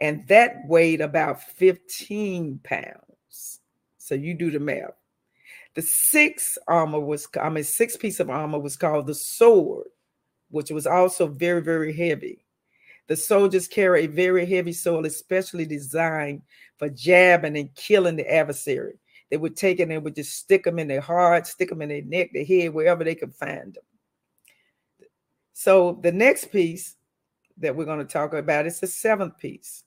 and 0.02 0.28
that 0.28 0.68
weighed 0.68 1.00
about 1.00 1.44
15 1.44 2.60
pounds. 2.64 3.60
So 4.00 4.16
you 4.16 4.34
do 4.34 4.50
the 4.50 4.60
math. 4.60 4.96
The 5.76 5.84
sixth 5.84 6.58
armor 6.68 7.00
was, 7.00 7.28
I 7.40 7.50
mean, 7.50 7.64
sixth 7.64 8.00
piece 8.00 8.20
of 8.20 8.30
armor 8.30 8.60
was 8.60 8.76
called 8.76 9.06
the 9.06 9.14
sword, 9.14 9.88
which 10.50 10.72
was 10.72 10.88
also 10.88 11.28
very, 11.28 11.62
very 11.62 11.94
heavy. 11.94 12.44
The 13.08 13.16
soldiers 13.16 13.68
carry 13.68 14.04
a 14.04 14.08
very 14.08 14.46
heavy 14.46 14.74
sword, 14.74 15.06
especially 15.06 15.66
designed 15.66 16.42
for 16.78 16.90
jabbing 16.90 17.56
and 17.56 17.74
killing 17.76 18.16
the 18.16 18.34
adversary. 18.34 18.96
They 19.30 19.38
would 19.38 19.56
take 19.56 19.80
it 19.80 19.84
and 19.84 19.92
they 19.92 19.98
would 20.00 20.16
just 20.16 20.36
stick 20.36 20.64
them 20.64 20.80
in 20.80 20.88
their 20.88 21.00
heart, 21.00 21.46
stick 21.46 21.70
them 21.70 21.84
in 21.84 21.90
their 21.90 22.02
neck, 22.02 22.32
their 22.34 22.44
head, 22.44 22.74
wherever 22.74 23.04
they 23.04 23.16
could 23.16 23.36
find 23.36 23.76
them. 23.76 23.84
So 25.54 26.00
the 26.02 26.12
next 26.12 26.52
piece 26.52 26.96
that 27.58 27.76
we're 27.76 27.86
going 27.86 28.00
to 28.00 28.12
talk 28.12 28.34
about 28.34 28.66
is 28.66 28.80
the 28.80 28.88
seventh 28.88 29.38
piece 29.38 29.84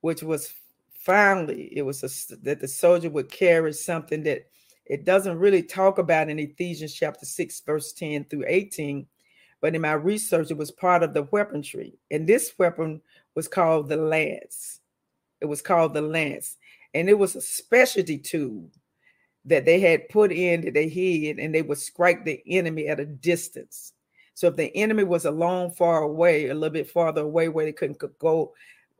which 0.00 0.22
was 0.22 0.52
finally 0.92 1.72
it 1.76 1.82
was 1.82 2.02
a, 2.02 2.36
that 2.42 2.60
the 2.60 2.68
soldier 2.68 3.10
would 3.10 3.30
carry 3.30 3.72
something 3.72 4.22
that 4.22 4.46
it 4.86 5.04
doesn't 5.04 5.38
really 5.38 5.62
talk 5.62 5.98
about 5.98 6.28
in 6.28 6.38
Ephesians 6.38 6.94
chapter 6.94 7.24
6 7.24 7.60
verse 7.60 7.92
10 7.92 8.24
through 8.24 8.44
18 8.46 9.06
but 9.60 9.74
in 9.74 9.82
my 9.82 9.92
research 9.92 10.50
it 10.50 10.56
was 10.56 10.70
part 10.70 11.02
of 11.02 11.14
the 11.14 11.22
weaponry 11.24 11.98
and 12.10 12.26
this 12.26 12.52
weapon 12.58 13.00
was 13.34 13.48
called 13.48 13.88
the 13.88 13.96
lance. 13.96 14.80
It 15.40 15.46
was 15.46 15.62
called 15.62 15.94
the 15.94 16.02
lance 16.02 16.56
and 16.94 17.08
it 17.08 17.18
was 17.18 17.36
a 17.36 17.40
specialty 17.40 18.18
tool 18.18 18.68
that 19.44 19.64
they 19.64 19.80
had 19.80 20.08
put 20.08 20.32
in 20.32 20.62
that 20.62 20.74
they 20.74 20.88
hid 20.88 21.38
and 21.38 21.54
they 21.54 21.62
would 21.62 21.78
strike 21.78 22.24
the 22.24 22.42
enemy 22.46 22.88
at 22.88 23.00
a 23.00 23.06
distance. 23.06 23.94
So 24.34 24.48
if 24.48 24.56
the 24.56 24.74
enemy 24.76 25.04
was 25.04 25.24
a 25.24 25.30
long 25.30 25.70
far 25.70 26.02
away 26.02 26.48
a 26.48 26.54
little 26.54 26.70
bit 26.70 26.90
farther 26.90 27.22
away 27.22 27.48
where 27.48 27.64
they 27.64 27.72
couldn't 27.72 28.02
go 28.18 28.52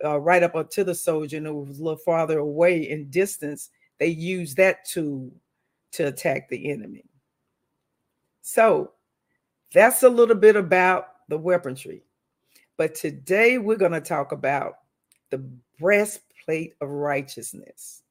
uh, 0.05 0.19
right 0.19 0.43
up 0.43 0.71
to 0.71 0.85
the 0.85 0.95
soldier 0.95 1.37
and 1.37 1.47
it 1.47 1.55
was 1.55 1.79
a 1.79 1.83
little 1.83 1.99
farther 1.99 2.39
away 2.39 2.89
in 2.89 3.11
distance, 3.11 3.71
they 3.99 4.09
used 4.09 4.57
that 4.57 4.85
tool 4.85 5.31
to 5.93 6.07
attack 6.07 6.49
the 6.49 6.71
enemy. 6.71 7.05
So 8.43 8.93
that's 9.73 10.03
a 10.03 10.09
little 10.09 10.37
bit 10.37 10.57
about 10.57 11.09
the 11.29 11.39
weaponry. 11.39 12.03
But 12.77 12.95
today 12.95 13.59
we're 13.59 13.77
going 13.77 13.93
to 13.93 14.01
talk 14.01 14.33
about 14.33 14.75
the 15.31 15.45
breastplate 15.79 16.75
of 16.81 16.89
righteousness. 16.89 18.03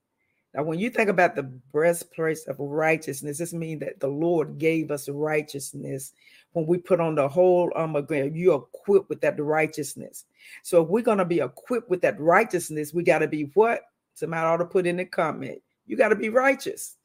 Now, 0.53 0.63
when 0.63 0.79
you 0.79 0.89
think 0.89 1.10
about 1.10 1.36
the 1.36 1.43
breastplate 1.43 2.39
of 2.48 2.60
righteousness, 2.60 3.38
this 3.38 3.53
means 3.53 3.81
that 3.81 4.00
the 4.00 4.08
Lord 4.08 4.58
gave 4.58 4.89
us 4.89 5.08
righteousness 5.08 6.13
when 6.53 6.65
we 6.65 6.77
put 6.77 6.99
on 6.99 7.15
the 7.15 7.27
whole 7.27 7.71
um, 7.75 7.93
bearer, 8.07 8.27
you're 8.27 8.67
equipped 8.73 9.09
with 9.09 9.21
that 9.21 9.39
righteousness. 9.39 10.25
So 10.63 10.83
if 10.83 10.89
we're 10.89 11.03
to 11.03 11.25
be 11.25 11.39
equipped 11.39 11.89
with 11.89 12.01
that 12.01 12.19
righteousness, 12.19 12.93
we 12.93 13.03
got 13.03 13.19
to 13.19 13.27
be 13.27 13.51
what? 13.53 13.81
Somebody 14.15 14.45
ought 14.45 14.57
to 14.57 14.65
put 14.65 14.87
in 14.87 14.97
the 14.97 15.05
comment. 15.05 15.61
You 15.85 15.95
got 15.95 16.09
to 16.09 16.15
be 16.15 16.29
righteous. 16.29 16.97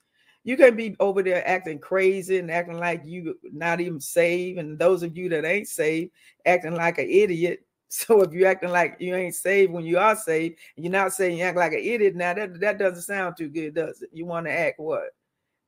You 0.44 0.58
can 0.58 0.76
be 0.76 0.94
over 1.00 1.22
there 1.22 1.46
acting 1.48 1.78
crazy 1.78 2.38
and 2.38 2.50
acting 2.50 2.78
like 2.78 3.02
you 3.04 3.38
not 3.52 3.80
even 3.80 4.00
saved. 4.00 4.58
And 4.58 4.78
those 4.78 5.02
of 5.02 5.16
you 5.16 5.28
that 5.30 5.44
ain't 5.44 5.68
saved, 5.68 6.10
acting 6.44 6.74
like 6.74 6.98
an 6.98 7.08
idiot. 7.08 7.60
So 7.90 8.22
if 8.22 8.32
you're 8.32 8.48
acting 8.48 8.70
like 8.70 8.96
you 8.98 9.14
ain't 9.14 9.36
saved 9.36 9.70
when 9.70 9.84
you 9.84 9.98
are 9.98 10.16
saved, 10.16 10.58
you're 10.74 10.90
not 10.90 11.12
saying 11.12 11.38
you 11.38 11.44
act 11.44 11.56
like 11.56 11.74
an 11.74 11.78
idiot, 11.78 12.16
now 12.16 12.34
that, 12.34 12.58
that 12.58 12.76
doesn't 12.76 13.02
sound 13.02 13.36
too 13.36 13.48
good, 13.48 13.72
does 13.74 14.02
it? 14.02 14.10
You 14.12 14.26
want 14.26 14.46
to 14.46 14.52
act 14.52 14.80
what? 14.80 15.10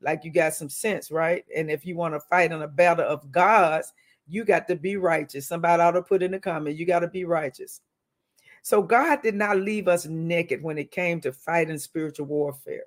Like 0.01 0.25
you 0.25 0.31
got 0.31 0.55
some 0.55 0.69
sense, 0.69 1.11
right? 1.11 1.45
And 1.55 1.71
if 1.71 1.87
you 1.87 1.97
want 1.97 2.15
to 2.15 2.21
fight 2.21 2.53
in 2.53 2.63
a 2.63 2.69
battle 2.69 3.07
of 3.07 3.31
gods, 3.31 3.93
you 4.29 4.45
got 4.45 4.69
to 4.69 4.77
be 4.77 4.97
righteous. 4.97 5.47
Somebody 5.47 5.83
ought 5.83 5.93
to 5.93 6.03
put 6.03 6.23
in 6.23 6.33
the 6.33 6.39
comment, 6.39 6.77
you 6.77 6.87
got 6.87 7.01
to 7.01 7.09
be 7.09 7.25
righteous. 7.25 7.81
So 8.63 8.83
God 8.83 9.23
did 9.23 9.35
not 9.35 9.59
leave 9.59 9.87
us 9.87 10.07
naked 10.07 10.63
when 10.63 10.77
it 10.79 10.91
came 10.91 11.21
to 11.21 11.33
fighting 11.33 11.79
spiritual 11.79 12.27
warfare. 12.27 12.87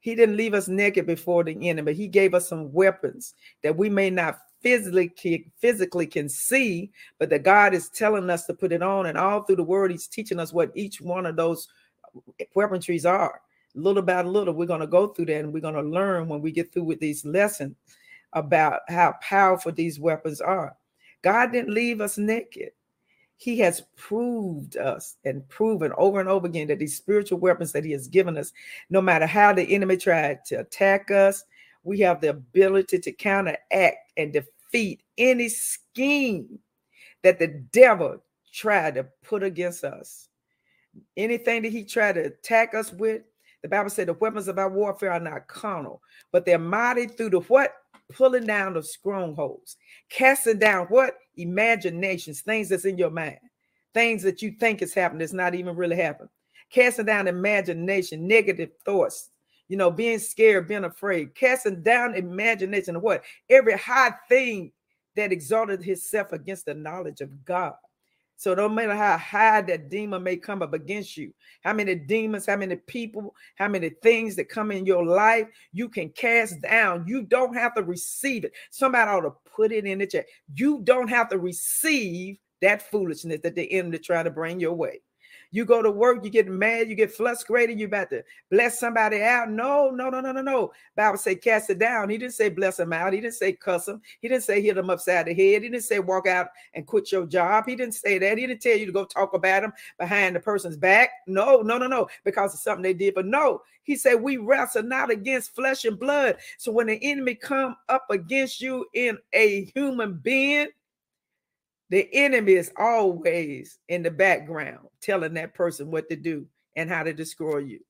He 0.00 0.14
didn't 0.14 0.36
leave 0.36 0.54
us 0.54 0.68
naked 0.68 1.06
before 1.06 1.44
the 1.44 1.68
enemy. 1.68 1.94
He 1.94 2.06
gave 2.06 2.34
us 2.34 2.48
some 2.48 2.72
weapons 2.72 3.34
that 3.62 3.76
we 3.76 3.88
may 3.88 4.10
not 4.10 4.38
physically 4.62 5.50
physically 5.58 6.06
can 6.06 6.28
see, 6.28 6.90
but 7.18 7.30
that 7.30 7.44
God 7.44 7.74
is 7.74 7.88
telling 7.88 8.28
us 8.28 8.44
to 8.46 8.54
put 8.54 8.72
it 8.72 8.82
on. 8.82 9.06
And 9.06 9.16
all 9.16 9.42
through 9.42 9.56
the 9.56 9.62
word, 9.62 9.90
He's 9.90 10.06
teaching 10.06 10.38
us 10.38 10.52
what 10.52 10.70
each 10.74 11.00
one 11.00 11.26
of 11.26 11.36
those 11.36 11.68
weaponries 12.54 13.08
are 13.08 13.40
little 13.74 14.02
by 14.02 14.22
little, 14.22 14.54
we're 14.54 14.66
going 14.66 14.80
to 14.80 14.86
go 14.86 15.08
through 15.08 15.26
that 15.26 15.40
and 15.40 15.52
we're 15.52 15.60
going 15.60 15.74
to 15.74 15.82
learn 15.82 16.28
when 16.28 16.40
we 16.40 16.52
get 16.52 16.72
through 16.72 16.84
with 16.84 17.00
these 17.00 17.24
lessons 17.24 17.76
about 18.32 18.80
how 18.88 19.14
powerful 19.20 19.72
these 19.72 19.98
weapons 19.98 20.40
are. 20.40 20.76
God 21.22 21.52
didn't 21.52 21.74
leave 21.74 22.00
us 22.00 22.18
naked. 22.18 22.70
He 23.36 23.58
has 23.60 23.82
proved 23.96 24.76
us 24.76 25.16
and 25.24 25.48
proven 25.48 25.92
over 25.96 26.20
and 26.20 26.28
over 26.28 26.46
again 26.46 26.68
that 26.68 26.78
these 26.78 26.96
spiritual 26.96 27.38
weapons 27.38 27.72
that 27.72 27.84
He 27.84 27.92
has 27.92 28.06
given 28.06 28.36
us, 28.36 28.52
no 28.90 29.00
matter 29.00 29.26
how 29.26 29.54
the 29.54 29.62
enemy 29.74 29.96
tried 29.96 30.44
to 30.46 30.56
attack 30.56 31.10
us, 31.10 31.44
we 31.82 31.98
have 32.00 32.20
the 32.20 32.28
ability 32.28 32.98
to 32.98 33.12
counteract 33.12 34.12
and 34.18 34.34
defeat 34.34 35.02
any 35.16 35.48
scheme 35.48 36.58
that 37.22 37.38
the 37.38 37.48
devil 37.72 38.22
tried 38.52 38.96
to 38.96 39.04
put 39.22 39.42
against 39.42 39.84
us. 39.84 40.28
Anything 41.16 41.62
that 41.62 41.72
he 41.72 41.84
tried 41.84 42.16
to 42.16 42.26
attack 42.26 42.74
us 42.74 42.92
with, 42.92 43.22
the 43.62 43.68
Bible 43.68 43.90
said 43.90 44.08
the 44.08 44.14
weapons 44.14 44.48
of 44.48 44.58
our 44.58 44.70
warfare 44.70 45.12
are 45.12 45.20
not 45.20 45.46
carnal, 45.48 46.02
but 46.32 46.44
they're 46.44 46.58
mighty 46.58 47.06
through 47.06 47.30
the 47.30 47.40
what? 47.40 47.74
Pulling 48.12 48.46
down 48.46 48.76
of 48.76 48.86
strongholds, 48.86 49.76
casting 50.08 50.58
down 50.58 50.86
what? 50.86 51.14
Imaginations, 51.36 52.40
things 52.40 52.68
that's 52.68 52.84
in 52.84 52.98
your 52.98 53.10
mind. 53.10 53.38
things 53.94 54.22
that 54.22 54.42
you 54.42 54.52
think 54.52 54.82
is 54.82 54.94
happening 54.94 55.20
that's 55.20 55.32
not 55.32 55.54
even 55.54 55.76
really 55.76 55.96
happening. 55.96 56.28
Casting 56.70 57.06
down 57.06 57.28
imagination, 57.28 58.26
negative 58.26 58.70
thoughts, 58.84 59.30
you 59.68 59.76
know, 59.76 59.90
being 59.90 60.18
scared, 60.18 60.68
being 60.68 60.84
afraid, 60.84 61.34
casting 61.34 61.82
down 61.82 62.14
imagination 62.14 62.96
of 62.96 63.02
what? 63.02 63.22
Every 63.48 63.76
high 63.76 64.12
thing 64.28 64.72
that 65.16 65.32
exalted 65.32 65.82
himself 65.82 66.32
against 66.32 66.66
the 66.66 66.74
knowledge 66.74 67.20
of 67.20 67.44
God. 67.44 67.74
So 68.40 68.54
no 68.54 68.70
matter 68.70 68.94
how 68.94 69.18
high 69.18 69.60
that 69.60 69.90
demon 69.90 70.22
may 70.22 70.38
come 70.38 70.62
up 70.62 70.72
against 70.72 71.14
you, 71.14 71.34
how 71.62 71.74
many 71.74 71.94
demons, 71.94 72.46
how 72.46 72.56
many 72.56 72.74
people, 72.74 73.34
how 73.56 73.68
many 73.68 73.90
things 74.02 74.34
that 74.36 74.48
come 74.48 74.72
in 74.72 74.86
your 74.86 75.04
life, 75.04 75.46
you 75.74 75.90
can 75.90 76.08
cast 76.08 76.62
down. 76.62 77.04
You 77.06 77.20
don't 77.20 77.52
have 77.52 77.74
to 77.74 77.82
receive 77.82 78.46
it. 78.46 78.54
Somebody 78.70 79.10
ought 79.10 79.20
to 79.20 79.34
put 79.44 79.72
it 79.72 79.84
in 79.84 79.98
the 79.98 80.06
chat. 80.06 80.24
You 80.54 80.80
don't 80.84 81.08
have 81.08 81.28
to 81.28 81.38
receive 81.38 82.38
that 82.62 82.90
foolishness 82.90 83.40
that 83.42 83.56
the 83.56 83.70
enemy 83.74 83.98
try 83.98 84.22
to 84.22 84.30
bring 84.30 84.58
your 84.58 84.72
way. 84.72 85.02
You 85.52 85.64
go 85.64 85.82
to 85.82 85.90
work, 85.90 86.24
you 86.24 86.30
get 86.30 86.46
mad, 86.46 86.88
you 86.88 86.94
get 86.94 87.12
frustrated, 87.12 87.78
you 87.78 87.86
about 87.86 88.10
to 88.10 88.22
bless 88.50 88.78
somebody 88.78 89.22
out. 89.22 89.50
No, 89.50 89.90
no, 89.90 90.08
no, 90.08 90.20
no, 90.20 90.32
no, 90.32 90.42
no. 90.42 90.72
Bible 90.94 91.18
say 91.18 91.34
cast 91.34 91.70
it 91.70 91.78
down. 91.78 92.08
He 92.08 92.18
didn't 92.18 92.34
say 92.34 92.48
bless 92.48 92.76
them 92.76 92.92
out. 92.92 93.12
He 93.12 93.20
didn't 93.20 93.34
say 93.34 93.52
cuss 93.52 93.86
them. 93.86 94.00
He 94.20 94.28
didn't 94.28 94.44
say 94.44 94.62
hit 94.62 94.76
them 94.76 94.90
upside 94.90 95.26
the 95.26 95.34
head. 95.34 95.62
He 95.62 95.68
didn't 95.68 95.82
say 95.82 95.98
walk 95.98 96.26
out 96.26 96.48
and 96.74 96.86
quit 96.86 97.10
your 97.10 97.26
job. 97.26 97.64
He 97.66 97.74
didn't 97.74 97.94
say 97.94 98.18
that. 98.18 98.38
He 98.38 98.46
didn't 98.46 98.62
tell 98.62 98.76
you 98.76 98.86
to 98.86 98.92
go 98.92 99.04
talk 99.04 99.34
about 99.34 99.62
them 99.62 99.72
behind 99.98 100.36
the 100.36 100.40
person's 100.40 100.76
back. 100.76 101.10
No, 101.26 101.62
no, 101.62 101.78
no, 101.78 101.86
no, 101.86 102.08
because 102.24 102.54
of 102.54 102.60
something 102.60 102.82
they 102.82 102.94
did. 102.94 103.14
But 103.14 103.26
no, 103.26 103.62
he 103.82 103.96
said 103.96 104.14
we 104.14 104.36
wrestle 104.36 104.84
not 104.84 105.10
against 105.10 105.54
flesh 105.54 105.84
and 105.84 105.98
blood. 105.98 106.36
So 106.58 106.70
when 106.70 106.86
the 106.86 106.98
enemy 107.02 107.34
come 107.34 107.76
up 107.88 108.06
against 108.10 108.60
you 108.60 108.86
in 108.94 109.18
a 109.32 109.64
human 109.74 110.14
being, 110.14 110.68
the 111.90 112.08
enemy 112.12 112.52
is 112.52 112.72
always 112.76 113.78
in 113.88 114.02
the 114.02 114.10
background 114.10 114.86
telling 115.02 115.34
that 115.34 115.54
person 115.54 115.90
what 115.90 116.08
to 116.08 116.16
do 116.16 116.46
and 116.76 116.88
how 116.88 117.02
to 117.02 117.12
destroy 117.12 117.58
you. 117.58 117.80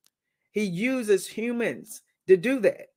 He 0.51 0.63
uses 0.63 1.27
humans 1.27 2.01
to 2.27 2.35
do 2.35 2.59
that. 2.61 2.87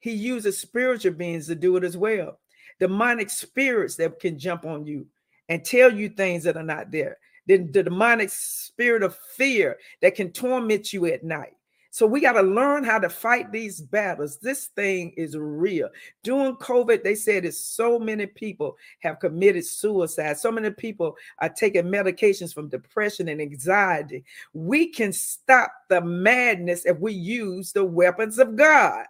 He 0.00 0.12
uses 0.12 0.58
spiritual 0.58 1.12
beings 1.12 1.46
to 1.46 1.54
do 1.54 1.76
it 1.76 1.84
as 1.84 1.96
well. 1.96 2.40
Demonic 2.80 3.30
spirits 3.30 3.96
that 3.96 4.20
can 4.20 4.38
jump 4.38 4.64
on 4.64 4.86
you 4.86 5.06
and 5.48 5.64
tell 5.64 5.92
you 5.92 6.08
things 6.08 6.44
that 6.44 6.56
are 6.56 6.62
not 6.62 6.90
there. 6.90 7.18
Then 7.46 7.70
the 7.72 7.82
demonic 7.82 8.30
spirit 8.30 9.02
of 9.02 9.16
fear 9.36 9.78
that 10.02 10.14
can 10.14 10.32
torment 10.32 10.92
you 10.92 11.06
at 11.06 11.24
night. 11.24 11.54
So 11.90 12.06
we 12.06 12.20
got 12.20 12.32
to 12.32 12.42
learn 12.42 12.84
how 12.84 12.98
to 12.98 13.08
fight 13.08 13.50
these 13.50 13.80
battles. 13.80 14.38
This 14.38 14.66
thing 14.66 15.12
is 15.16 15.36
real. 15.36 15.88
During 16.22 16.56
COVID, 16.56 17.02
they 17.02 17.14
said 17.14 17.44
that 17.44 17.54
so 17.54 17.98
many 17.98 18.26
people 18.26 18.76
have 19.00 19.20
committed 19.20 19.64
suicide. 19.64 20.38
So 20.38 20.52
many 20.52 20.70
people 20.70 21.16
are 21.38 21.48
taking 21.48 21.84
medications 21.84 22.52
from 22.52 22.68
depression 22.68 23.28
and 23.28 23.40
anxiety. 23.40 24.24
We 24.52 24.88
can 24.88 25.12
stop 25.12 25.72
the 25.88 26.02
madness 26.02 26.84
if 26.84 26.98
we 26.98 27.14
use 27.14 27.72
the 27.72 27.84
weapons 27.84 28.38
of 28.38 28.54
God. 28.56 29.06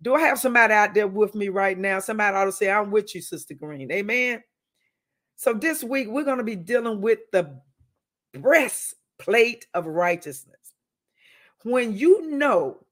Do 0.00 0.14
I 0.14 0.20
have 0.22 0.40
somebody 0.40 0.72
out 0.74 0.94
there 0.94 1.06
with 1.06 1.34
me 1.34 1.48
right 1.48 1.78
now? 1.78 2.00
Somebody 2.00 2.36
ought 2.36 2.46
to 2.46 2.52
say, 2.52 2.70
I'm 2.70 2.90
with 2.90 3.14
you, 3.14 3.20
Sister 3.20 3.54
Green. 3.54 3.92
Amen. 3.92 4.42
So 5.36 5.52
this 5.52 5.84
week, 5.84 6.08
we're 6.08 6.24
going 6.24 6.38
to 6.38 6.44
be 6.44 6.56
dealing 6.56 7.00
with 7.00 7.18
the 7.30 7.60
breastplate 8.32 9.66
of 9.74 9.86
righteousness 9.86 10.61
when 11.64 11.96
you 11.96 12.30
know 12.30 12.84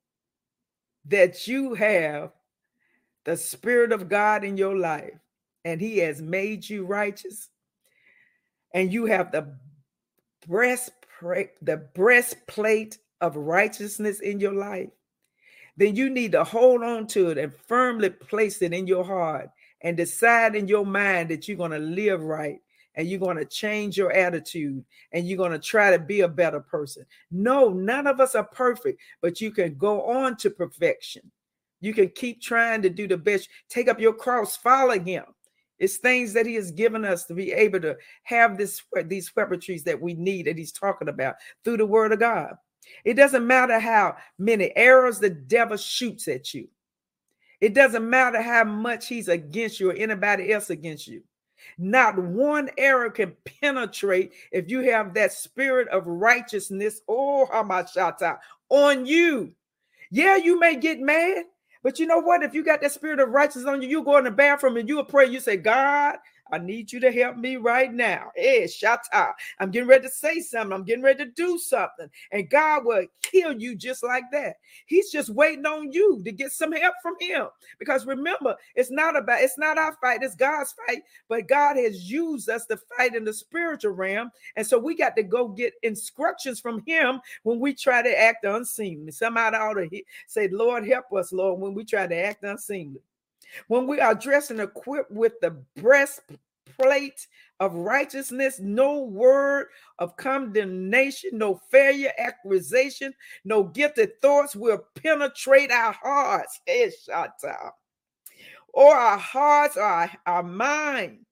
that 1.07 1.47
you 1.47 1.75
have 1.75 2.33
the 3.25 3.37
Spirit 3.37 3.93
of 3.93 4.09
God 4.09 4.45
in 4.45 4.57
your 4.57 4.77
life 4.77 5.19
and 5.65 5.81
He 5.81 5.99
has 5.99 6.23
made 6.23 6.69
you 6.69 6.85
righteous, 6.85 7.49
and 8.73 8.93
you 8.93 9.07
have 9.07 9.33
the 9.33 9.57
breastplate, 10.47 11.51
the 11.61 11.77
breastplate 11.77 12.99
of 13.21 13.37
righteousness 13.37 14.21
in 14.21 14.41
your 14.41 14.53
life, 14.55 14.91
then 15.77 15.97
you 15.97 16.09
need 16.09 16.33
to 16.33 16.45
hold 16.45 16.83
on 16.83 17.07
to 17.09 17.31
it 17.31 17.39
and 17.39 17.53
firmly 17.67 18.11
place 18.11 18.63
it 18.63 18.73
in 18.73 18.87
your 18.87 19.05
heart 19.05 19.51
and 19.83 19.97
decide 19.97 20.55
in 20.55 20.69
your 20.69 20.87
mind 20.87 21.29
that 21.31 21.49
you're 21.49 21.57
going 21.57 21.71
to 21.71 21.79
live 21.79 22.23
right 22.23 22.61
and 22.95 23.09
you're 23.09 23.21
going 23.21 23.37
to 23.37 23.45
change 23.45 23.97
your 23.97 24.13
attitude 24.13 24.85
and 25.13 25.27
you're 25.27 25.39
going 25.39 25.53
to 25.53 25.59
try 25.59 25.91
to 25.91 25.99
be 25.99 26.21
a 26.21 26.29
better 26.29 26.61
person. 26.61 27.05
No, 27.31 27.71
none 27.71 28.07
of 28.07 28.21
us 28.21 28.35
are 28.35 28.45
perfect, 28.45 29.01
but 29.21 29.41
you 29.41 29.51
can 29.51 29.77
go 29.77 30.03
on 30.11 30.37
to 30.39 30.51
perfection. 30.51 31.31
You 31.81 31.95
can 31.95 32.09
keep 32.11 32.43
trying 32.43 32.83
to 32.83 32.91
do 32.91 33.09
the 33.09 33.17
best. 33.17 33.49
Take 33.69 33.89
up 33.89 34.01
your 34.01 34.13
cross, 34.13 34.57
follow 34.57 34.99
him. 34.99 35.25
It's 35.79 35.97
things 35.97 36.35
that 36.35 36.45
he 36.45 36.55
has 36.57 36.71
given 36.71 37.07
us 37.07 37.25
to 37.25 37.35
be 37.35 37.53
able 37.53 37.81
to 37.81 37.97
have 38.25 38.59
this 38.59 38.83
these 39.07 39.31
weaponries 39.31 39.83
that 39.85 40.01
we 40.01 40.13
need 40.13 40.47
that 40.47 40.59
he's 40.59 40.73
talking 40.73 41.09
about 41.09 41.37
through 41.65 41.79
the 41.79 41.87
word 41.87 42.13
of 42.13 42.21
God. 42.21 42.55
It 43.05 43.15
doesn't 43.15 43.47
matter 43.47 43.79
how 43.79 44.17
many 44.39 44.77
arrows 44.77 45.19
the 45.19 45.31
devil 45.31 45.79
shoots 45.79 46.29
at 46.29 46.53
you. 46.53 46.69
It 47.61 47.75
doesn't 47.75 48.09
matter 48.09 48.43
how 48.43 48.65
much 48.65 49.09
he's 49.09 49.29
against 49.29 49.81
you 49.81 49.91
or 49.91 49.95
anybody 49.95 50.53
else 50.53 50.71
against 50.71 51.07
you. 51.07 51.23
Not 51.79 52.19
one 52.19 52.71
error 52.79 53.11
can 53.11 53.37
penetrate 53.45 54.33
if 54.53 54.71
you 54.71 54.81
have 54.91 55.15
that 55.15 55.33
spirit 55.33 55.89
of 55.89 56.07
righteousness, 56.07 57.01
oh, 57.09 57.49
Hamashata, 57.53 58.39
on 58.69 59.07
you. 59.07 59.53
Yeah, 60.11 60.37
you 60.37 60.59
may 60.59 60.77
get 60.77 61.01
mad, 61.01 61.45
but 61.83 61.99
you 61.99 62.07
know 62.07 62.19
what? 62.19 62.43
If 62.43 62.55
you 62.55 62.65
got 62.65 62.81
that 62.81 62.93
spirit 62.93 63.21
of 63.21 63.31
righteousness 63.31 63.67
on 63.67 63.81
you, 63.83 63.89
you 63.89 64.03
go 64.03 64.19
in 64.19 64.25
the 64.25 64.31
bathroom 64.31 64.77
and 64.77 64.89
you 64.89 65.03
pray. 65.05 65.27
You 65.27 65.41
say, 65.41 65.57
God, 65.57 66.17
I 66.53 66.59
need 66.59 66.93
you 66.93 67.01
to 67.01 67.13
help 67.13 67.37
me 67.37 67.57
right 67.57 67.93
now. 67.93 68.31
Eh, 68.37 68.61
hey, 68.61 68.65
shata. 68.65 69.33
I'm 69.59 69.71
getting 69.71 69.89
ready 69.89 70.05
to 70.05 70.13
say 70.13 70.41
something. 70.41 70.73
I'm 70.73 70.85
getting 70.85 71.03
ready 71.03 71.25
to 71.25 71.31
do 71.31 71.59
something. 71.59 72.09
And 72.33 72.51
God 72.51 72.85
will 72.85 73.07
kill 73.23 73.61
you 73.61 73.77
just 73.77 74.03
like 74.03 74.25
that. 74.33 74.57
He's 74.87 75.11
just 75.11 75.31
waiting 75.31 75.67
on 75.67 75.93
you 75.93 76.23
to 76.25 76.33
get 76.33 76.53
some 76.53 76.73
help 76.73 76.95
from 77.03 77.15
him. 77.21 77.47
Because 77.79 78.07
remember, 78.07 78.57
it's 78.75 78.91
not 78.91 79.17
about 79.17 79.43
it's 79.43 79.59
not 79.59 79.79
our 79.79 79.97
fight, 80.01 80.23
it's 80.23 80.35
God's 80.35 80.75
fight. 80.87 81.03
But 81.29 81.49
God 81.49 81.77
has 81.77 82.11
used 82.11 82.49
us 82.49 82.67
to 82.67 82.79
fight 82.97 83.15
in 83.15 83.25
the 83.25 83.33
spiritual 83.33 83.93
realm. 83.93 84.31
And 84.57 84.67
so 84.67 84.79
we 84.79 84.97
got 84.97 85.17
to 85.17 85.23
go 85.23 85.49
get 85.49 85.75
instructions 85.83 86.61
from 86.61 86.83
him 86.87 87.21
when 87.43 87.61
we 87.61 87.75
try 87.75 88.03
to 88.03 88.21
act 88.21 88.45
unseemly. 88.45 89.13
Somebody 89.13 89.57
ought 89.57 89.75
to 89.75 90.03
say, 90.27 90.49
Lord, 90.49 90.87
help 90.87 91.13
us, 91.13 91.33
Lord, 91.33 91.61
when 91.61 91.75
we 91.75 91.85
try 91.85 92.07
to 92.07 92.17
act 92.17 92.45
unseemly. 92.45 93.01
When 93.69 93.87
we 93.87 94.01
are 94.01 94.15
dressed 94.15 94.51
and 94.51 94.61
equipped 94.61 95.11
with 95.11 95.35
the 95.41 95.51
breastplate 95.77 97.27
of 97.59 97.75
righteousness, 97.75 98.59
no 98.61 99.03
word 99.03 99.67
of 99.99 100.17
condemnation, 100.17 101.31
no 101.35 101.61
failure, 101.71 102.13
accusation, 102.19 103.13
no 103.45 103.65
gifted 103.65 104.21
thoughts 104.21 104.57
will 104.57 104.85
penetrate 104.95 105.71
our 105.71 105.93
hearts. 105.93 106.61
Or 108.73 108.95
our 108.95 109.19
hearts, 109.19 109.77
or 109.77 109.83
our, 109.83 110.11
our 110.27 110.43
mind, 110.45 111.27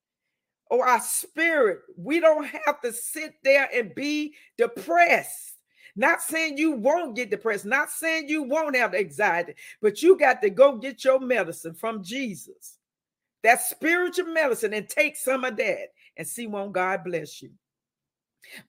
or 0.69 0.85
our 0.85 0.99
spirit. 0.99 1.79
We 1.97 2.19
don't 2.19 2.45
have 2.65 2.81
to 2.81 2.91
sit 2.91 3.35
there 3.43 3.69
and 3.73 3.95
be 3.95 4.35
depressed. 4.57 5.53
Not 5.95 6.21
saying 6.21 6.57
you 6.57 6.71
won't 6.71 7.15
get 7.15 7.29
depressed, 7.29 7.65
not 7.65 7.89
saying 7.89 8.29
you 8.29 8.43
won't 8.43 8.75
have 8.75 8.93
anxiety, 8.93 9.55
but 9.81 10.01
you 10.01 10.17
got 10.17 10.41
to 10.41 10.49
go 10.49 10.77
get 10.77 11.03
your 11.03 11.19
medicine 11.19 11.73
from 11.73 12.03
Jesus. 12.03 12.77
That 13.43 13.61
spiritual 13.61 14.27
medicine 14.27 14.73
and 14.73 14.87
take 14.87 15.15
some 15.15 15.43
of 15.43 15.57
that 15.57 15.87
and 16.17 16.27
see 16.27 16.47
won't 16.47 16.73
God 16.73 17.03
bless 17.03 17.41
you. 17.41 17.51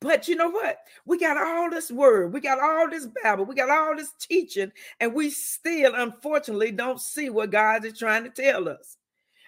But 0.00 0.28
you 0.28 0.37
know 0.37 0.50
what? 0.50 0.78
We 1.06 1.18
got 1.18 1.37
all 1.37 1.70
this 1.70 1.90
word, 1.90 2.33
we 2.33 2.40
got 2.40 2.61
all 2.61 2.88
this 2.90 3.09
Bible, 3.22 3.44
we 3.44 3.54
got 3.54 3.70
all 3.70 3.96
this 3.96 4.12
teaching, 4.20 4.72
and 4.98 5.14
we 5.14 5.30
still, 5.30 5.94
unfortunately, 5.94 6.72
don't 6.72 7.00
see 7.00 7.30
what 7.30 7.50
God 7.50 7.85
is 7.85 7.98
trying 7.98 8.24
to 8.24 8.30
tell 8.30 8.68
us. 8.68 8.96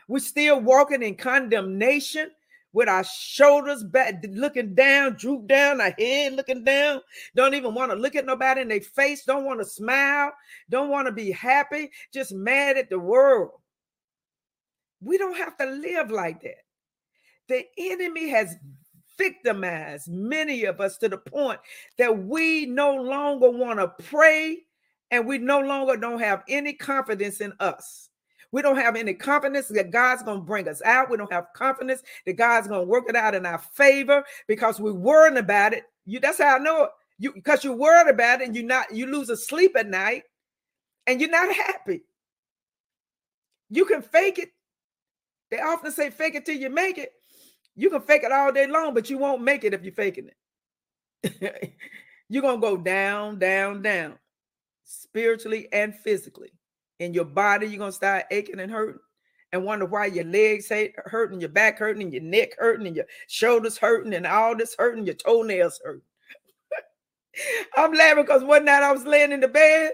We're 0.09 0.21
still 0.21 0.61
walking 0.61 1.03
in 1.03 1.17
condemnation 1.17 2.31
with 2.73 2.89
our 2.89 3.05
shoulders 3.05 3.85
back, 3.85 4.25
looking 4.31 4.75
down, 4.75 5.17
droop 5.17 5.47
down, 5.47 5.81
our 5.81 5.95
head 5.99 6.35
looking 6.35 6.65
down, 6.65 7.01
don't 7.35 7.55
even 7.55 7.75
want 7.75 7.91
to 7.91 7.97
look 7.97 8.17
at 8.17 8.27
nobody 8.27 8.63
in 8.63 8.69
their 8.69 8.81
face, 8.81 9.25
don't 9.25 9.45
want 9.45 9.61
to 9.61 9.65
smile, 9.65 10.33
don't 10.71 10.89
want 10.89 11.07
to 11.07 11.13
be 11.13 11.31
happy, 11.31 11.91
just 12.13 12.33
mad 12.33 12.77
at 12.77 12.89
the 12.89 12.99
world. 12.99 13.51
We 15.01 15.19
don't 15.19 15.37
have 15.37 15.57
to 15.59 15.67
live 15.67 16.11
like 16.11 16.43
that. 16.43 16.65
The 17.49 17.65
enemy 17.77 18.29
has 18.29 18.57
victimized 19.19 20.09
many 20.09 20.65
of 20.65 20.81
us 20.81 20.97
to 20.99 21.09
the 21.09 21.19
point 21.19 21.61
that 21.99 22.25
we 22.25 22.67
no 22.67 22.95
longer 22.95 23.51
want 23.51 23.79
to 23.79 23.89
pray 24.05 24.59
and 25.11 25.27
we 25.27 25.39
no 25.39 25.61
longer 25.61 25.97
don't 25.97 26.21
have 26.21 26.43
any 26.49 26.73
confidence 26.73 27.41
in 27.41 27.53
us. 27.61 28.09
We 28.53 28.61
don't 28.61 28.77
have 28.77 28.97
any 28.97 29.15
confidence 29.15 29.69
that 29.69 29.91
God's 29.91 30.23
going 30.23 30.41
to 30.41 30.45
bring 30.45 30.69
us 30.69 30.83
out. 30.83 31.11
We 31.11 31.17
don't 31.17 31.33
have 31.33 31.47
confidence 31.57 32.03
that 32.27 32.35
God's 32.35 32.69
going 32.69 32.83
to 32.83 32.87
work 32.87 33.09
it 33.09 33.17
out 33.17 33.35
in 33.35 33.47
our 33.47 33.59
favor 33.59 34.23
because 34.47 34.79
we're 34.79 34.93
worrying 34.93 35.39
about 35.39 35.73
it. 35.73 35.85
You 36.05 36.21
that's 36.21 36.39
how 36.39 36.57
I 36.57 36.59
know 36.59 36.85
it. 36.85 36.91
You 37.19 37.33
because 37.33 37.65
you're 37.65 37.75
worried 37.77 38.11
about 38.13 38.41
it 38.41 38.47
and 38.47 38.55
you're 38.55 38.65
not 38.65 38.95
you 38.95 39.07
lose 39.07 39.31
a 39.31 39.37
sleep 39.37 39.75
at 39.77 39.89
night 39.89 40.25
and 41.07 41.21
you're 41.21 41.31
not 41.31 41.53
happy. 41.55 42.03
You 43.71 43.87
can 43.87 44.03
fake 44.03 44.39
it. 44.39 44.51
They 45.51 45.59
often 45.59 45.91
say 45.91 46.11
fake 46.11 46.35
it 46.35 46.45
till 46.45 46.57
you 46.57 46.69
make 46.69 46.99
it. 46.99 47.13
You 47.75 47.89
can 47.89 48.03
fake 48.03 48.23
it 48.23 48.33
all 48.33 48.53
day 48.53 48.67
long, 48.67 48.93
but 48.93 49.09
you 49.09 49.17
won't 49.17 49.43
make 49.43 49.65
it 49.65 49.73
if 49.73 49.83
you're 49.83 49.95
faking 49.95 50.29
it. 51.23 51.75
you're 52.29 52.43
to 52.43 52.59
go 52.59 52.77
down, 52.77 53.39
down, 53.39 53.81
down, 53.81 54.19
spiritually 54.85 55.69
and 55.73 55.95
physically. 55.95 56.53
In 57.03 57.13
your 57.15 57.25
body, 57.25 57.67
you're 57.67 57.85
to 57.85 57.93
start 57.93 58.27
aching 58.31 58.61
and 58.61 58.71
hurting 58.71 59.01
and 59.51 59.65
wonder 59.65 59.87
why 59.87 60.07
your 60.07 60.25
legs 60.25 60.69
hate, 60.69 60.95
hurting, 60.97 61.41
your 61.41 61.49
back 61.49 61.77
hurting, 61.81 62.01
and 62.01 62.13
your 62.13 62.23
neck 62.23 62.51
hurting, 62.57 62.87
and 62.87 62.95
your 62.95 63.07
shoulders 63.27 63.77
hurting, 63.77 64.15
and 64.15 64.25
all 64.25 64.57
this 64.57 64.77
hurting, 64.79 65.05
your 65.05 65.17
toenails 65.17 65.81
hurting. 65.85 66.03
I'm 67.77 67.93
laughing 67.93 68.23
because 68.23 68.45
one 68.45 68.65
night 68.65 68.85
I 68.85 68.93
was 68.93 69.05
laying 69.05 69.33
in 69.33 69.41
the 69.41 69.49
bed 69.49 69.91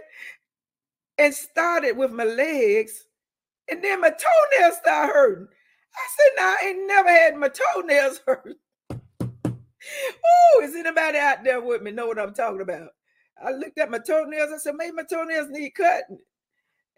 and 1.16 1.32
started 1.32 1.96
with 1.96 2.12
my 2.12 2.24
legs, 2.24 3.06
and 3.70 3.82
then 3.82 4.02
my 4.02 4.10
toenails 4.10 4.76
started 4.76 5.12
hurting. 5.14 5.48
I 5.94 6.08
said, 6.14 6.32
"Now 6.36 6.42
I 6.42 6.66
ain't 6.66 6.86
never 6.86 7.08
had 7.08 7.36
my 7.36 7.48
toenails 7.48 8.20
hurt." 8.26 8.54
Oh, 9.00 10.60
is 10.62 10.74
anybody 10.74 11.16
out 11.16 11.42
there 11.42 11.62
with 11.62 11.80
me 11.80 11.90
know 11.90 12.06
what 12.06 12.18
I'm 12.18 12.34
talking 12.34 12.60
about? 12.60 12.90
I 13.42 13.52
looked 13.52 13.78
at 13.78 13.90
my 13.90 13.98
toenails. 13.98 14.50
I 14.52 14.58
said, 14.58 14.74
maybe 14.76 14.92
my 14.92 15.04
toenails 15.04 15.48
need 15.48 15.70
cutting. 15.70 16.18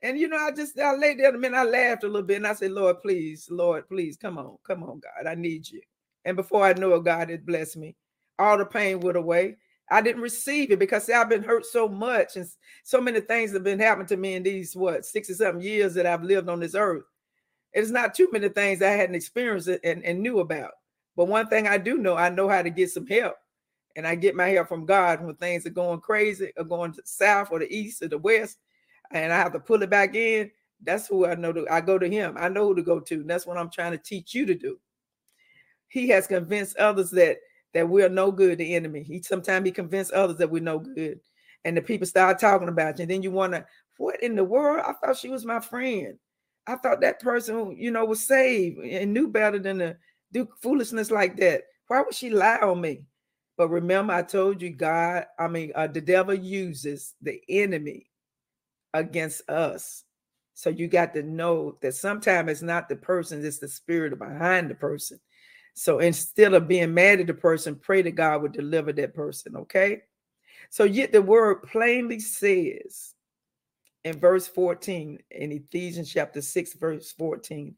And 0.03 0.19
you 0.19 0.29
know, 0.29 0.37
I 0.37 0.51
just 0.51 0.79
I 0.79 0.95
laid 0.95 1.19
there 1.19 1.35
a 1.35 1.39
minute, 1.39 1.57
I 1.57 1.65
laughed 1.65 2.05
a 2.05 2.07
little 2.07 2.27
bit 2.27 2.39
and 2.39 2.47
I 2.47 2.55
said, 2.55 2.73
Lord, 2.73 3.01
please, 3.01 3.49
Lord, 3.51 3.89
please, 3.89 4.17
come 4.17 4.39
on, 4.39 4.57
come 4.67 4.83
on, 4.83 5.01
God. 5.01 5.29
I 5.29 5.35
need 5.35 5.69
you. 5.69 5.81
And 6.25 6.37
before 6.37 6.65
I 6.65 6.73
know 6.73 6.95
it, 6.95 7.05
God 7.05 7.31
had 7.31 7.47
blessed 7.47 7.77
me. 7.77 7.97
All 8.39 8.57
the 8.57 8.65
pain 8.65 9.01
went 9.01 9.17
away. 9.17 9.57
I 9.91 10.01
didn't 10.01 10.23
receive 10.23 10.71
it 10.71 10.79
because 10.79 11.05
see, 11.05 11.13
I've 11.13 11.29
been 11.29 11.43
hurt 11.43 11.67
so 11.67 11.89
much, 11.89 12.37
and 12.37 12.47
so 12.85 13.01
many 13.01 13.21
things 13.21 13.53
have 13.53 13.65
been 13.65 13.81
happening 13.81 14.07
to 14.09 14.17
me 14.17 14.35
in 14.35 14.43
these 14.43 14.77
what 14.77 15.05
60 15.05 15.35
something 15.35 15.63
years 15.63 15.95
that 15.95 16.07
I've 16.07 16.23
lived 16.23 16.49
on 16.49 16.61
this 16.61 16.75
earth. 16.75 17.03
It's 17.73 17.91
not 17.91 18.15
too 18.15 18.29
many 18.33 18.49
things 18.49 18.83
I 18.83 18.91
hadn't 18.91 19.15
experienced 19.15 19.69
and, 19.69 20.05
and 20.05 20.21
knew 20.21 20.41
about. 20.41 20.73
But 21.17 21.29
one 21.29 21.49
thing 21.49 21.67
I 21.67 21.79
do 21.79 21.99
know, 21.99 22.17
I 22.17 22.29
know 22.29 22.49
how 22.49 22.63
to 22.63 22.71
get 22.71 22.91
some 22.91 23.07
help. 23.07 23.35
And 23.97 24.07
I 24.07 24.15
get 24.15 24.37
my 24.37 24.49
help 24.49 24.69
from 24.69 24.87
God 24.87 25.23
when 25.23 25.35
things 25.37 25.67
are 25.67 25.71
going 25.71 26.01
crazy 26.01 26.53
or 26.57 26.65
going 26.65 26.95
south 27.05 27.49
or 27.51 27.59
the 27.59 27.73
east 27.77 28.03
or 28.03 28.09
the 28.09 28.19
west 28.19 28.59
and 29.11 29.33
I 29.33 29.37
have 29.37 29.53
to 29.53 29.61
pull 29.61 29.83
it 29.83 29.91
back 29.91 30.15
in, 30.15 30.51
that's 30.83 31.07
who 31.07 31.27
I 31.27 31.35
know 31.35 31.53
to 31.53 31.67
I 31.71 31.81
go 31.81 31.99
to 31.99 32.09
him. 32.09 32.37
I 32.39 32.49
know 32.49 32.69
who 32.69 32.75
to 32.77 32.83
go 32.83 33.01
to. 33.01 33.15
And 33.15 33.29
that's 33.29 33.47
what 33.47 33.59
I'm 33.59 33.71
trying 33.71 33.93
to 33.93 33.99
teach 33.99 34.35
you 34.35 34.47
to 34.47 34.55
do. 34.55 34.79
He 35.89 36.09
has 36.09 36.27
convinced 36.27 36.77
others 36.77 37.11
that 37.11 37.39
that 37.75 37.89
we're 37.89 38.09
no 38.09 38.33
good, 38.33 38.59
the 38.59 38.75
enemy. 38.75 39.03
He 39.03 39.23
sometimes 39.23 39.67
he 39.67 39.73
convinced 39.73 40.13
others 40.13 40.37
that 40.39 40.51
we're 40.51 40.63
no 40.63 40.79
good. 40.79 41.21
And 41.65 41.77
the 41.77 41.83
people 41.83 42.07
start 42.07 42.39
talking 42.39 42.69
about 42.69 42.99
you. 42.99 43.03
And 43.03 43.11
then 43.11 43.23
you 43.23 43.31
want 43.31 43.53
to, 43.53 43.67
what 43.99 44.23
in 44.23 44.35
the 44.35 44.45
world? 44.45 44.83
I 44.87 44.95
thought 44.95 45.19
she 45.19 45.29
was 45.29 45.45
my 45.45 45.61
friend. 45.61 46.19
I 46.67 46.77
thought 46.77 47.03
that 47.03 47.21
person, 47.21 47.77
you 47.77 47.91
know, 47.91 48.05
was 48.05 48.27
saved 48.27 48.79
and 48.79 49.13
knew 49.13 49.29
better 49.29 49.59
than 49.59 49.79
to 49.79 49.97
do 50.33 50.49
foolishness 50.63 51.11
like 51.11 51.37
that. 51.37 51.65
Why 51.89 52.01
would 52.01 52.15
she 52.15 52.31
lie 52.31 52.59
on 52.59 52.81
me? 52.81 53.03
But 53.59 53.69
remember, 53.69 54.15
I 54.15 54.23
told 54.23 54.63
you, 54.63 54.71
God, 54.71 55.27
I 55.39 55.49
mean, 55.49 55.73
uh, 55.75 55.87
the 55.87 56.01
devil 56.01 56.35
uses 56.35 57.15
the 57.21 57.41
enemy 57.49 58.10
against 58.95 59.49
us. 59.49 60.05
So 60.55 60.71
you 60.71 60.89
got 60.89 61.15
to 61.15 61.23
know 61.23 61.79
that 61.81 61.95
sometimes 61.95 62.51
it's 62.51 62.63
not 62.63 62.89
the 62.89 62.97
person, 62.97 63.45
it's 63.45 63.59
the 63.59 63.69
spirit 63.69 64.19
behind 64.19 64.71
the 64.71 64.75
person. 64.75 65.19
So 65.75 66.01
instead 66.01 66.53
of 66.53 66.69
being 66.69 66.93
mad 66.93 67.21
at 67.21 67.27
the 67.27 67.35
person, 67.35 67.77
pray 67.77 68.03
that 68.03 68.11
God 68.11 68.43
would 68.43 68.53
deliver 68.53 68.93
that 68.93 69.15
person. 69.15 69.57
Okay. 69.57 70.03
So 70.69 70.85
yet 70.85 71.13
the 71.13 71.23
word 71.23 71.63
plainly 71.63 72.21
says 72.21 73.15
in 74.05 74.19
verse 74.19 74.47
14 74.47 75.19
in 75.31 75.53
Ephesians 75.53 76.13
chapter 76.13 76.43
6, 76.43 76.75
verse 76.75 77.13
14. 77.13 77.75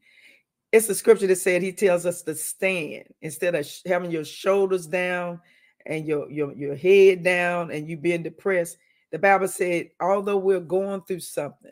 It's 0.71 0.87
the 0.87 0.95
scripture 0.95 1.27
that 1.27 1.35
said 1.35 1.61
he 1.61 1.71
tells 1.71 2.05
us 2.05 2.23
to 2.23 2.35
stand 2.35 3.05
instead 3.21 3.55
of 3.55 3.67
having 3.85 4.11
your 4.11 4.25
shoulders 4.25 4.87
down 4.87 5.39
and 5.85 6.05
your, 6.05 6.29
your, 6.31 6.53
your 6.53 6.75
head 6.75 7.23
down 7.23 7.71
and 7.71 7.87
you 7.87 7.95
being 7.95 8.23
depressed. 8.23 8.77
The 9.13 9.19
Bible 9.19 9.47
said, 9.47 9.91
although 10.01 10.37
we're 10.37 10.59
going 10.59 11.01
through 11.03 11.19
something, 11.19 11.71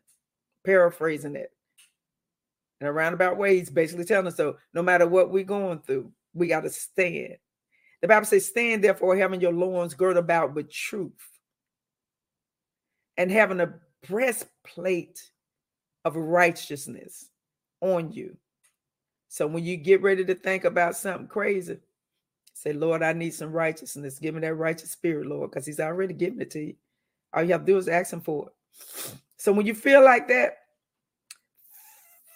paraphrasing 0.64 1.36
it, 1.36 1.52
in 2.80 2.86
a 2.86 2.94
roundabout 2.94 3.36
way, 3.36 3.58
he's 3.58 3.72
basically 3.72 4.06
telling 4.06 4.28
us 4.28 4.38
so 4.38 4.58
no 4.76 4.84
matter 4.84 5.08
what 5.08 5.32
we're 5.32 5.44
going 5.44 5.80
through, 5.80 6.12
we 6.36 6.48
got 6.48 6.62
to 6.62 6.70
stand. 6.70 7.38
The 8.02 8.08
Bible 8.08 8.28
says, 8.28 8.46
stand 8.46 8.84
therefore, 8.84 9.18
having 9.18 9.42
your 9.42 9.54
loins 9.54 9.96
girded 9.96 10.18
about 10.18 10.54
with 10.54 10.72
truth 10.72 11.12
and 13.18 13.32
having 13.32 13.60
a 13.60 13.74
breastplate 14.08 15.32
of 16.06 16.16
righteousness 16.16 17.30
on 17.82 18.12
you. 18.12 18.38
So 19.30 19.48
when 19.48 19.64
you 19.64 19.78
get 19.78 20.04
ready 20.04 20.24
to 20.26 20.36
think 20.36 20.64
about 20.64 20.96
something 20.96 21.28
crazy, 21.28 21.80
say, 22.54 22.74
Lord, 22.74 23.02
I 23.02 23.14
need 23.14 23.34
some 23.34 23.52
righteousness. 23.52 24.20
Give 24.20 24.36
me 24.36 24.42
that 24.42 24.54
righteous 24.54 24.92
spirit, 24.92 25.26
Lord, 25.26 25.50
because 25.50 25.66
He's 25.66 25.80
already 25.80 26.14
given 26.14 26.40
it 26.40 26.52
to 26.52 26.60
you. 26.60 26.76
All 27.34 27.44
you 27.44 27.52
have 27.54 27.66
to 27.66 27.72
do 27.72 27.78
is 27.78 27.88
ask 27.88 28.12
him 28.12 28.22
for 28.22 28.48
it. 28.48 28.54
So 29.38 29.52
when 29.52 29.66
you 29.66 29.74
feel 29.74 30.04
like 30.04 30.28
that, 30.28 30.58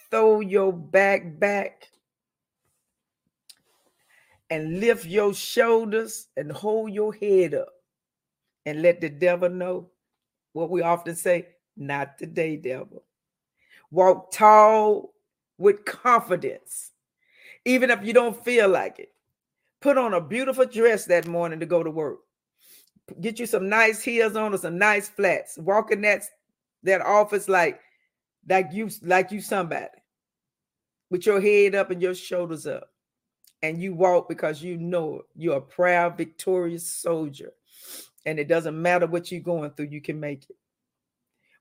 throw 0.09 0.39
your 0.39 0.71
back 0.71 1.39
back 1.39 1.89
and 4.49 4.79
lift 4.79 5.05
your 5.05 5.33
shoulders 5.33 6.27
and 6.37 6.51
hold 6.51 6.91
your 6.91 7.13
head 7.13 7.53
up 7.53 7.69
and 8.65 8.81
let 8.81 9.01
the 9.01 9.09
devil 9.09 9.49
know 9.49 9.89
what 10.53 10.69
we 10.69 10.81
often 10.81 11.15
say, 11.15 11.47
not 11.75 12.17
today, 12.17 12.55
devil. 12.55 13.03
Walk 13.91 14.31
tall 14.31 15.13
with 15.57 15.85
confidence, 15.85 16.91
even 17.65 17.89
if 17.89 18.03
you 18.03 18.13
don't 18.13 18.43
feel 18.43 18.69
like 18.69 18.99
it. 18.99 19.11
Put 19.81 19.97
on 19.97 20.13
a 20.13 20.21
beautiful 20.21 20.65
dress 20.65 21.05
that 21.05 21.27
morning 21.27 21.59
to 21.59 21.65
go 21.65 21.83
to 21.83 21.91
work 21.91 22.19
get 23.21 23.39
you 23.39 23.45
some 23.45 23.69
nice 23.69 24.01
heels 24.01 24.35
on 24.35 24.53
or 24.53 24.57
some 24.57 24.77
nice 24.77 25.09
flats. 25.09 25.57
Walk 25.57 25.91
in 25.91 26.01
that 26.01 26.23
that 26.83 27.01
office 27.01 27.47
like 27.49 27.79
like 28.47 28.69
you 28.71 28.89
like 29.01 29.31
you 29.31 29.41
somebody 29.41 29.87
with 31.09 31.25
your 31.25 31.41
head 31.41 31.75
up 31.75 31.91
and 31.91 32.01
your 32.01 32.15
shoulders 32.15 32.67
up. 32.67 32.89
And 33.61 33.81
you 33.81 33.95
walk 33.95 34.29
because 34.29 34.61
you 34.61 34.77
know 34.77 35.21
you're 35.35 35.57
a 35.57 35.61
proud, 35.61 36.17
victorious 36.17 36.85
soldier. 36.87 37.51
And 38.25 38.39
it 38.39 38.47
doesn't 38.47 38.79
matter 38.79 39.07
what 39.07 39.31
you're 39.31 39.41
going 39.41 39.71
through, 39.71 39.87
you 39.87 40.01
can 40.01 40.19
make 40.19 40.43
it. 40.49 40.55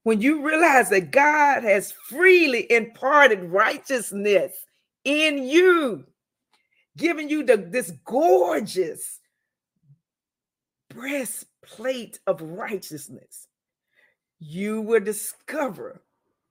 When 0.02 0.20
you 0.20 0.46
realize 0.46 0.90
that 0.90 1.12
God 1.12 1.62
has 1.62 1.92
freely 1.92 2.70
imparted 2.70 3.44
righteousness 3.44 4.52
in 5.04 5.44
you, 5.44 6.04
giving 6.96 7.28
you 7.28 7.42
the, 7.42 7.56
this 7.56 7.90
gorgeous, 8.04 9.20
breastplate 10.94 12.20
of 12.26 12.40
righteousness, 12.40 13.48
you 14.38 14.80
will 14.80 15.00
discover 15.00 16.00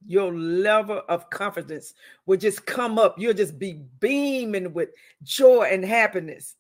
your 0.06 0.34
level 0.34 1.02
of 1.08 1.30
confidence 1.30 1.94
will 2.26 2.38
just 2.38 2.66
come 2.66 3.00
up. 3.00 3.16
You'll 3.18 3.34
just 3.34 3.58
be 3.58 3.82
beaming 4.00 4.74
with 4.74 4.90
joy 5.24 5.70
and 5.72 5.84
happiness. 5.84 6.56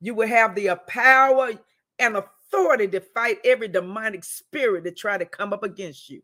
You 0.00 0.14
will 0.14 0.28
have 0.28 0.54
the 0.54 0.70
uh, 0.70 0.76
power 0.86 1.50
and 1.98 2.16
authority 2.16 2.88
to 2.88 3.00
fight 3.00 3.38
every 3.44 3.68
demonic 3.68 4.24
spirit 4.24 4.84
that 4.84 4.96
try 4.96 5.18
to 5.18 5.24
come 5.24 5.52
up 5.52 5.62
against 5.62 6.08
you. 6.08 6.22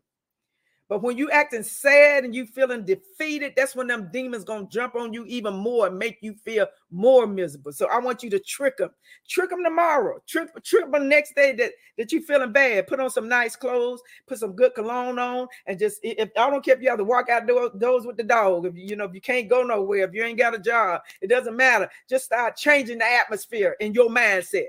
But 0.91 1.03
when 1.03 1.17
you 1.17 1.31
acting 1.31 1.63
sad 1.63 2.25
and 2.25 2.35
you 2.35 2.45
feeling 2.45 2.83
defeated, 2.83 3.53
that's 3.55 3.77
when 3.77 3.87
them 3.87 4.09
demons 4.11 4.43
gonna 4.43 4.67
jump 4.69 4.95
on 4.95 5.13
you 5.13 5.23
even 5.23 5.53
more 5.53 5.87
and 5.87 5.97
make 5.97 6.17
you 6.19 6.33
feel 6.33 6.67
more 6.89 7.25
miserable. 7.25 7.71
So 7.71 7.87
I 7.87 7.97
want 7.99 8.23
you 8.23 8.29
to 8.29 8.39
trick 8.39 8.75
them, 8.75 8.89
trick 9.25 9.51
them 9.51 9.63
tomorrow, 9.63 10.21
trick 10.27 10.49
trick 10.65 10.91
them 10.91 11.07
next 11.07 11.33
day 11.33 11.53
that 11.53 11.71
that 11.97 12.11
you 12.11 12.21
feeling 12.21 12.51
bad. 12.51 12.87
Put 12.87 12.99
on 12.99 13.09
some 13.09 13.29
nice 13.29 13.55
clothes, 13.55 14.01
put 14.27 14.39
some 14.39 14.51
good 14.51 14.75
cologne 14.75 15.17
on, 15.17 15.47
and 15.65 15.79
just 15.79 16.01
if 16.03 16.29
I 16.37 16.49
don't 16.49 16.61
care 16.61 16.75
if 16.75 16.81
you 16.81 16.89
have 16.89 16.99
to 16.99 17.05
walk 17.05 17.29
out 17.29 17.47
doors 17.47 18.05
with 18.05 18.17
the 18.17 18.23
dog, 18.23 18.65
if 18.65 18.75
you, 18.75 18.87
you 18.87 18.95
know 18.97 19.05
if 19.05 19.13
you 19.13 19.21
can't 19.21 19.47
go 19.47 19.63
nowhere, 19.63 20.03
if 20.03 20.13
you 20.13 20.25
ain't 20.25 20.37
got 20.37 20.55
a 20.55 20.59
job, 20.59 21.03
it 21.21 21.27
doesn't 21.27 21.55
matter. 21.55 21.89
Just 22.09 22.25
start 22.25 22.57
changing 22.57 22.97
the 22.97 23.05
atmosphere 23.05 23.77
in 23.79 23.93
your 23.93 24.09
mindset. 24.09 24.65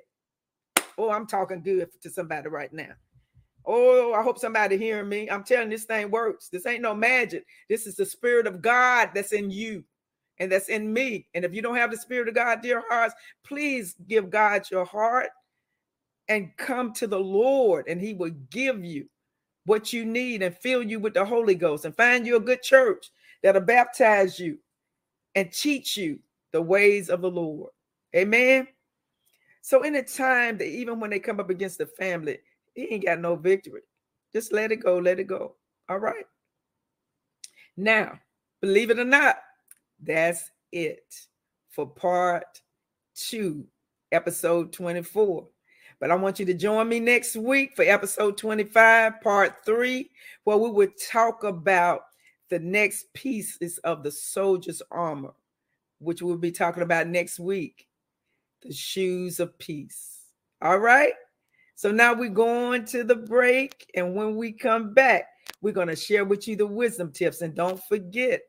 Oh, 0.97 1.11
I'm 1.11 1.27
talking 1.27 1.63
good 1.63 1.89
to 2.01 2.11
somebody 2.11 2.49
right 2.49 2.73
now. 2.73 2.93
Oh, 3.65 4.13
I 4.13 4.23
hope 4.23 4.39
somebody 4.39 4.77
hearing 4.77 5.09
me. 5.09 5.31
I'm 5.31 5.45
telling 5.45 5.71
this 5.71 5.85
thing 5.85 6.11
works. 6.11 6.49
This 6.49 6.67
ain't 6.67 6.83
no 6.83 6.95
magic. 6.95 7.45
This 7.69 7.87
is 7.87 7.95
the 7.95 8.07
spirit 8.07 8.47
of 8.47 8.61
God 8.61 9.11
that's 9.15 9.33
in 9.33 9.51
you 9.51 9.85
and 10.39 10.51
that's 10.51 10.69
in 10.69 10.93
me. 10.93 11.29
And 11.35 11.45
if 11.45 11.55
you 11.55 11.63
don't 11.63 11.77
have 11.77 11.91
the 11.91 11.97
spirit 11.97 12.29
of 12.29 12.35
God, 12.35 12.63
dear 12.63 12.83
hearts, 12.89 13.15
please 13.45 13.95
give 14.09 14.31
God 14.31 14.69
your 14.71 14.85
heart 14.85 15.29
and 16.29 16.57
come 16.57 16.93
to 16.95 17.07
the 17.07 17.19
Lord, 17.19 17.87
and 17.89 18.01
He 18.01 18.15
will 18.15 18.31
give 18.51 18.85
you 18.85 19.09
what 19.65 19.93
you 19.93 20.05
need 20.05 20.43
and 20.43 20.57
fill 20.57 20.83
you 20.83 20.99
with 20.99 21.15
the 21.15 21.25
Holy 21.25 21.55
Ghost 21.55 21.85
and 21.85 21.97
find 21.97 22.27
you 22.27 22.37
a 22.37 22.41
good 22.41 22.63
church 22.63 23.11
that'll 23.43 23.61
baptize 23.61 24.39
you 24.39 24.59
and 25.35 25.53
teach 25.53 25.97
you 25.97 26.19
the 26.53 26.63
ways 26.63 27.09
of 27.11 27.21
the 27.21 27.31
Lord. 27.31 27.71
Amen. 28.15 28.67
So, 29.63 29.83
in 29.83 29.95
a 29.97 30.03
time 30.03 30.59
that 30.59 30.67
even 30.67 30.99
when 30.99 31.11
they 31.11 31.21
come 31.21 31.39
up 31.39 31.51
against 31.51 31.79
the 31.79 31.87
family, 31.87 32.39
he 32.75 32.95
ain't 32.95 33.05
got 33.05 33.21
no 33.21 33.37
victory. 33.37 33.83
Just 34.33 34.53
let 34.53 34.73
it 34.73 34.77
go, 34.77 34.99
let 34.99 35.21
it 35.21 35.27
go. 35.27 35.57
All 35.89 35.99
right. 35.99 36.25
Now, 37.77 38.19
believe 38.61 38.91
it 38.91 38.99
or 38.99 39.05
not, 39.05 39.37
that's 40.01 40.51
it 40.73 41.15
for 41.71 41.87
part 41.87 42.63
two, 43.15 43.67
episode 44.11 44.73
24. 44.73 45.47
But 46.01 46.11
I 46.11 46.17
want 46.17 46.41
you 46.41 46.47
to 46.47 46.55
join 46.55 46.89
me 46.89 46.99
next 46.99 47.37
week 47.37 47.77
for 47.77 47.83
episode 47.83 48.37
25, 48.37 49.21
part 49.21 49.65
three, 49.65 50.11
where 50.45 50.57
we 50.57 50.71
will 50.71 50.89
talk 51.11 51.45
about 51.45 52.03
the 52.51 52.59
next 52.59 53.13
pieces 53.15 53.79
of 53.79 54.03
the 54.03 54.11
soldier's 54.11 54.83
armor, 54.91 55.33
which 56.01 56.21
we'll 56.21 56.37
be 56.37 56.53
talking 56.53 56.83
about 56.83 57.07
next 57.07 57.39
week 57.39 57.87
the 58.63 58.73
shoes 58.73 59.41
of 59.41 59.59
peace. 59.59 60.23
All 60.61 60.79
right. 60.79 61.15
So 61.75 61.91
now 61.91 62.15
we're 62.15 62.31
going 62.31 62.85
to 62.87 63.05
the 63.05 63.17
break. 63.17 63.91
And 63.95 64.15
when 64.15 64.37
we 64.37 64.53
come 64.53 64.95
back, 64.95 65.25
we're 65.61 65.73
going 65.73 65.89
to 65.89 65.97
share 65.97 66.25
with 66.25 66.47
you 66.47 66.57
the 66.57 66.67
wisdom 66.67 67.13
tips. 67.13 67.43
And 67.43 67.55
don't 67.55 67.83
forget 67.89 68.41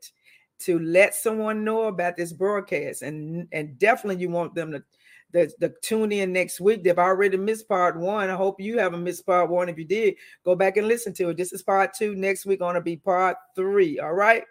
to 0.59 0.79
let 0.79 1.15
someone 1.15 1.63
know 1.63 1.83
about 1.85 2.15
this 2.15 2.33
broadcast. 2.33 3.01
And, 3.01 3.47
and 3.51 3.77
definitely 3.79 4.21
you 4.21 4.29
want 4.29 4.55
them 4.55 4.71
to 4.71 4.83
the, 5.31 5.51
the 5.59 5.73
tune 5.81 6.11
in 6.11 6.31
next 6.31 6.61
week. 6.61 6.83
They've 6.83 6.97
already 6.97 7.37
missed 7.37 7.67
part 7.67 7.99
one. 7.99 8.29
I 8.29 8.35
hope 8.35 8.61
you 8.61 8.77
haven't 8.77 9.03
missed 9.03 9.25
part 9.25 9.49
one. 9.49 9.67
If 9.67 9.79
you 9.79 9.85
did, 9.85 10.15
go 10.45 10.55
back 10.55 10.77
and 10.77 10.87
listen 10.87 11.11
to 11.15 11.29
it. 11.29 11.37
This 11.37 11.53
is 11.53 11.63
part 11.63 11.93
two. 11.95 12.15
Next 12.15 12.45
week 12.45 12.59
going 12.59 12.75
to 12.75 12.81
be 12.81 12.97
part 12.97 13.37
three. 13.55 13.99
All 13.99 14.13
right. 14.13 14.43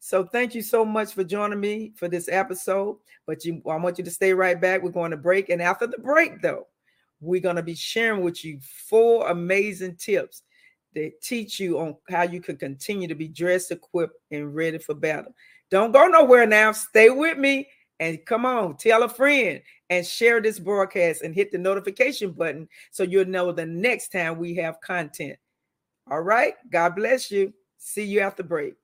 So 0.00 0.24
thank 0.24 0.54
you 0.54 0.62
so 0.62 0.84
much 0.84 1.12
for 1.14 1.24
joining 1.24 1.60
me 1.60 1.92
for 1.96 2.08
this 2.08 2.28
episode. 2.28 2.98
But 3.26 3.44
you, 3.44 3.62
I 3.68 3.76
want 3.76 3.98
you 3.98 4.04
to 4.04 4.10
stay 4.10 4.32
right 4.32 4.60
back. 4.60 4.82
We're 4.82 4.90
going 4.90 5.10
to 5.12 5.16
break, 5.16 5.48
and 5.48 5.62
after 5.62 5.86
the 5.86 5.98
break, 5.98 6.40
though, 6.40 6.66
we're 7.20 7.40
going 7.40 7.56
to 7.56 7.62
be 7.62 7.74
sharing 7.74 8.22
with 8.22 8.44
you 8.44 8.58
four 8.88 9.28
amazing 9.28 9.96
tips 9.96 10.42
that 10.94 11.20
teach 11.22 11.60
you 11.60 11.78
on 11.78 11.96
how 12.08 12.22
you 12.22 12.40
can 12.40 12.56
continue 12.56 13.08
to 13.08 13.14
be 13.14 13.28
dressed, 13.28 13.70
equipped, 13.70 14.16
and 14.30 14.54
ready 14.54 14.78
for 14.78 14.94
battle. 14.94 15.34
Don't 15.70 15.92
go 15.92 16.06
nowhere 16.06 16.46
now. 16.46 16.72
Stay 16.72 17.10
with 17.10 17.38
me 17.38 17.68
and 18.00 18.24
come 18.24 18.46
on, 18.46 18.76
tell 18.76 19.02
a 19.02 19.08
friend 19.08 19.60
and 19.90 20.06
share 20.06 20.40
this 20.40 20.58
broadcast 20.58 21.22
and 21.22 21.34
hit 21.34 21.50
the 21.50 21.58
notification 21.58 22.30
button 22.30 22.68
so 22.90 23.02
you'll 23.02 23.26
know 23.26 23.52
the 23.52 23.66
next 23.66 24.10
time 24.10 24.38
we 24.38 24.54
have 24.54 24.80
content. 24.80 25.36
All 26.10 26.22
right. 26.22 26.54
God 26.70 26.96
bless 26.96 27.30
you. 27.30 27.52
See 27.76 28.04
you 28.04 28.20
after 28.20 28.42
break. 28.42 28.74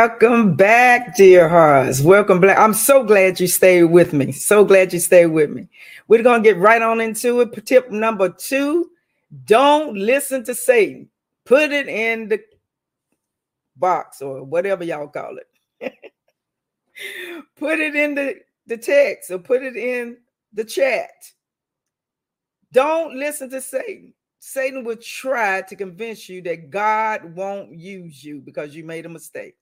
Welcome 0.00 0.54
back, 0.54 1.16
dear 1.16 1.48
hearts. 1.48 2.00
Welcome 2.02 2.38
back. 2.38 2.56
I'm 2.56 2.72
so 2.72 3.02
glad 3.02 3.40
you 3.40 3.48
stayed 3.48 3.82
with 3.82 4.12
me. 4.12 4.30
So 4.30 4.64
glad 4.64 4.92
you 4.92 5.00
stayed 5.00 5.26
with 5.26 5.50
me. 5.50 5.66
We're 6.06 6.22
going 6.22 6.40
to 6.40 6.48
get 6.48 6.56
right 6.56 6.80
on 6.80 7.00
into 7.00 7.40
it. 7.40 7.66
Tip 7.66 7.90
number 7.90 8.28
two 8.28 8.90
don't 9.44 9.96
listen 9.96 10.44
to 10.44 10.54
Satan. 10.54 11.08
Put 11.44 11.72
it 11.72 11.88
in 11.88 12.28
the 12.28 12.40
box 13.74 14.22
or 14.22 14.44
whatever 14.44 14.84
y'all 14.84 15.08
call 15.08 15.36
it. 15.80 15.92
put 17.56 17.80
it 17.80 17.96
in 17.96 18.14
the, 18.14 18.36
the 18.68 18.76
text 18.76 19.32
or 19.32 19.40
put 19.40 19.64
it 19.64 19.74
in 19.74 20.18
the 20.52 20.64
chat. 20.64 21.10
Don't 22.70 23.16
listen 23.16 23.50
to 23.50 23.60
Satan. 23.60 24.14
Satan 24.38 24.84
will 24.84 24.98
try 24.98 25.62
to 25.62 25.74
convince 25.74 26.28
you 26.28 26.40
that 26.42 26.70
God 26.70 27.34
won't 27.34 27.74
use 27.74 28.22
you 28.22 28.40
because 28.40 28.76
you 28.76 28.84
made 28.84 29.04
a 29.04 29.08
mistake. 29.08 29.56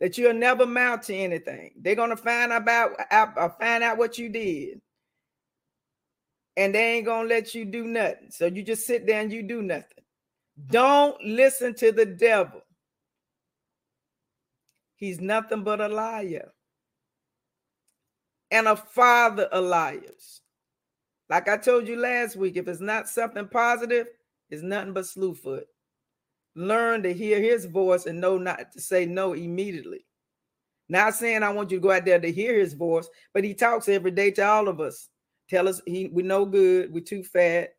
That 0.00 0.16
you'll 0.16 0.32
never 0.32 0.64
mount 0.64 1.02
to 1.04 1.14
anything. 1.14 1.72
They're 1.76 1.94
gonna 1.94 2.16
find 2.16 2.52
about 2.52 2.92
uh, 3.10 3.48
find 3.50 3.84
out 3.84 3.98
what 3.98 4.16
you 4.16 4.30
did, 4.30 4.80
and 6.56 6.74
they 6.74 6.94
ain't 6.94 7.06
gonna 7.06 7.28
let 7.28 7.54
you 7.54 7.64
do 7.66 7.84
nothing. 7.84 8.30
So 8.30 8.46
you 8.46 8.62
just 8.62 8.86
sit 8.86 9.06
there 9.06 9.20
and 9.20 9.32
you 9.32 9.42
do 9.42 9.60
nothing. 9.62 10.04
Don't 10.68 11.22
listen 11.22 11.74
to 11.76 11.92
the 11.92 12.06
devil. 12.06 12.62
He's 14.96 15.20
nothing 15.20 15.64
but 15.64 15.80
a 15.80 15.88
liar 15.88 16.52
and 18.50 18.68
a 18.68 18.76
father 18.76 19.44
of 19.44 19.64
liars. 19.64 20.42
Like 21.28 21.48
I 21.48 21.56
told 21.56 21.88
you 21.88 21.96
last 21.96 22.36
week, 22.36 22.56
if 22.56 22.68
it's 22.68 22.80
not 22.80 23.08
something 23.08 23.48
positive, 23.48 24.08
it's 24.50 24.62
nothing 24.62 24.92
but 24.92 25.04
slewfoot. 25.04 25.62
Learn 26.54 27.02
to 27.04 27.12
hear 27.12 27.40
his 27.40 27.66
voice 27.66 28.06
and 28.06 28.20
know 28.20 28.36
not 28.38 28.72
to 28.72 28.80
say 28.80 29.06
no 29.06 29.34
immediately. 29.34 30.04
Not 30.88 31.14
saying 31.14 31.42
I 31.42 31.50
want 31.50 31.70
you 31.70 31.78
to 31.78 31.82
go 31.82 31.92
out 31.92 32.04
there 32.04 32.18
to 32.18 32.32
hear 32.32 32.58
his 32.58 32.74
voice, 32.74 33.08
but 33.32 33.44
he 33.44 33.54
talks 33.54 33.88
every 33.88 34.10
day 34.10 34.32
to 34.32 34.46
all 34.46 34.66
of 34.66 34.80
us. 34.80 35.08
Tell 35.48 35.68
us 35.68 35.80
he 35.86 36.08
we 36.08 36.22
no 36.22 36.44
good, 36.44 36.92
we 36.92 37.00
too 37.00 37.22
fat, 37.22 37.70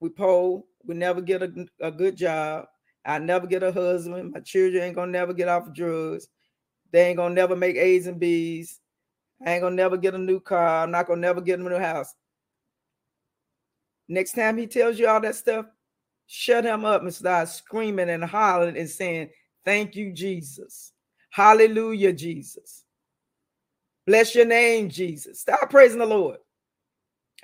we 0.00 0.08
poor, 0.08 0.64
we 0.84 0.94
never 0.94 1.20
get 1.20 1.42
a, 1.42 1.66
a 1.80 1.90
good 1.92 2.16
job. 2.16 2.66
I 3.04 3.18
never 3.18 3.46
get 3.46 3.62
a 3.62 3.72
husband. 3.72 4.32
My 4.32 4.40
children 4.40 4.82
ain't 4.82 4.96
gonna 4.96 5.12
never 5.12 5.32
get 5.32 5.48
off 5.48 5.72
drugs. 5.72 6.28
They 6.90 7.08
ain't 7.08 7.16
gonna 7.16 7.34
never 7.34 7.54
make 7.54 7.76
A's 7.76 8.06
and 8.06 8.18
B's. 8.18 8.80
I 9.44 9.52
ain't 9.52 9.62
gonna 9.62 9.76
never 9.76 9.96
get 9.96 10.14
a 10.14 10.18
new 10.18 10.40
car. 10.40 10.82
I'm 10.82 10.90
not 10.90 11.06
gonna 11.06 11.20
never 11.20 11.40
get 11.40 11.60
a 11.60 11.62
new 11.62 11.78
house. 11.78 12.14
Next 14.08 14.32
time 14.32 14.56
he 14.56 14.66
tells 14.66 14.98
you 14.98 15.06
all 15.06 15.20
that 15.20 15.36
stuff, 15.36 15.66
shut 16.28 16.64
him 16.64 16.84
up 16.84 17.02
and 17.02 17.12
start 17.12 17.48
screaming 17.48 18.10
and 18.10 18.22
hollering 18.22 18.76
and 18.76 18.88
saying, 18.88 19.30
Thank 19.64 19.96
you, 19.96 20.12
Jesus. 20.12 20.92
Hallelujah, 21.30 22.12
Jesus. 22.12 22.84
Bless 24.06 24.34
your 24.34 24.46
name, 24.46 24.88
Jesus. 24.88 25.40
Start 25.40 25.68
praising 25.70 25.98
the 25.98 26.06
Lord. 26.06 26.38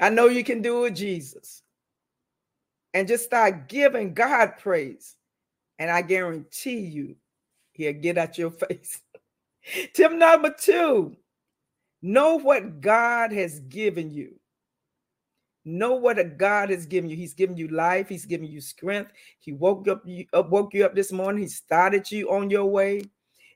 I 0.00 0.10
know 0.10 0.28
you 0.28 0.44
can 0.44 0.62
do 0.62 0.84
it, 0.84 0.92
Jesus. 0.92 1.62
And 2.94 3.08
just 3.08 3.24
start 3.24 3.68
giving 3.68 4.14
God 4.14 4.54
praise. 4.58 5.16
And 5.78 5.90
I 5.90 6.02
guarantee 6.02 6.78
you, 6.80 7.16
he'll 7.72 7.92
get 7.92 8.16
out 8.16 8.38
your 8.38 8.50
face. 8.70 9.00
Tip 9.94 10.12
number 10.12 10.54
two 10.56 11.16
know 12.02 12.38
what 12.38 12.80
God 12.82 13.32
has 13.32 13.60
given 13.60 14.10
you. 14.10 14.38
Know 15.64 15.94
what 15.94 16.18
a 16.18 16.24
God 16.24 16.70
has 16.70 16.84
given 16.84 17.08
you. 17.08 17.16
He's 17.16 17.32
given 17.34 17.56
you 17.56 17.68
life. 17.68 18.08
He's 18.08 18.26
given 18.26 18.46
you 18.46 18.60
strength. 18.60 19.12
He 19.38 19.52
woke 19.52 19.88
up, 19.88 20.02
you 20.04 20.26
up, 20.34 20.50
woke 20.50 20.74
you 20.74 20.84
up 20.84 20.94
this 20.94 21.10
morning. 21.10 21.42
He 21.42 21.48
started 21.48 22.10
you 22.10 22.30
on 22.30 22.50
your 22.50 22.66
way. 22.66 23.02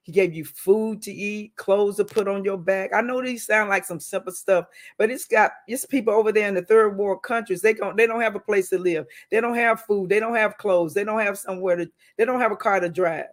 He 0.04 0.12
gave 0.12 0.32
you 0.32 0.46
food 0.46 1.02
to 1.02 1.12
eat, 1.12 1.54
clothes 1.56 1.96
to 1.96 2.04
put 2.06 2.28
on 2.28 2.42
your 2.42 2.56
back. 2.56 2.94
I 2.94 3.02
know 3.02 3.20
these 3.20 3.44
sound 3.44 3.68
like 3.68 3.84
some 3.84 4.00
simple 4.00 4.32
stuff, 4.32 4.64
but 4.96 5.10
it's 5.10 5.26
got 5.26 5.52
it's 5.66 5.84
people 5.84 6.14
over 6.14 6.32
there 6.32 6.48
in 6.48 6.54
the 6.54 6.62
third 6.62 6.96
world 6.96 7.22
countries. 7.22 7.60
They 7.60 7.74
don't 7.74 7.94
they 7.94 8.06
don't 8.06 8.22
have 8.22 8.34
a 8.34 8.40
place 8.40 8.70
to 8.70 8.78
live. 8.78 9.06
They 9.30 9.42
don't 9.42 9.54
have 9.54 9.82
food. 9.82 10.08
They 10.08 10.18
don't 10.18 10.34
have 10.34 10.56
clothes. 10.56 10.94
They 10.94 11.04
don't 11.04 11.20
have 11.20 11.36
somewhere 11.36 11.76
to. 11.76 11.90
They 12.16 12.24
don't 12.24 12.40
have 12.40 12.52
a 12.52 12.56
car 12.56 12.80
to 12.80 12.88
drive. 12.88 13.26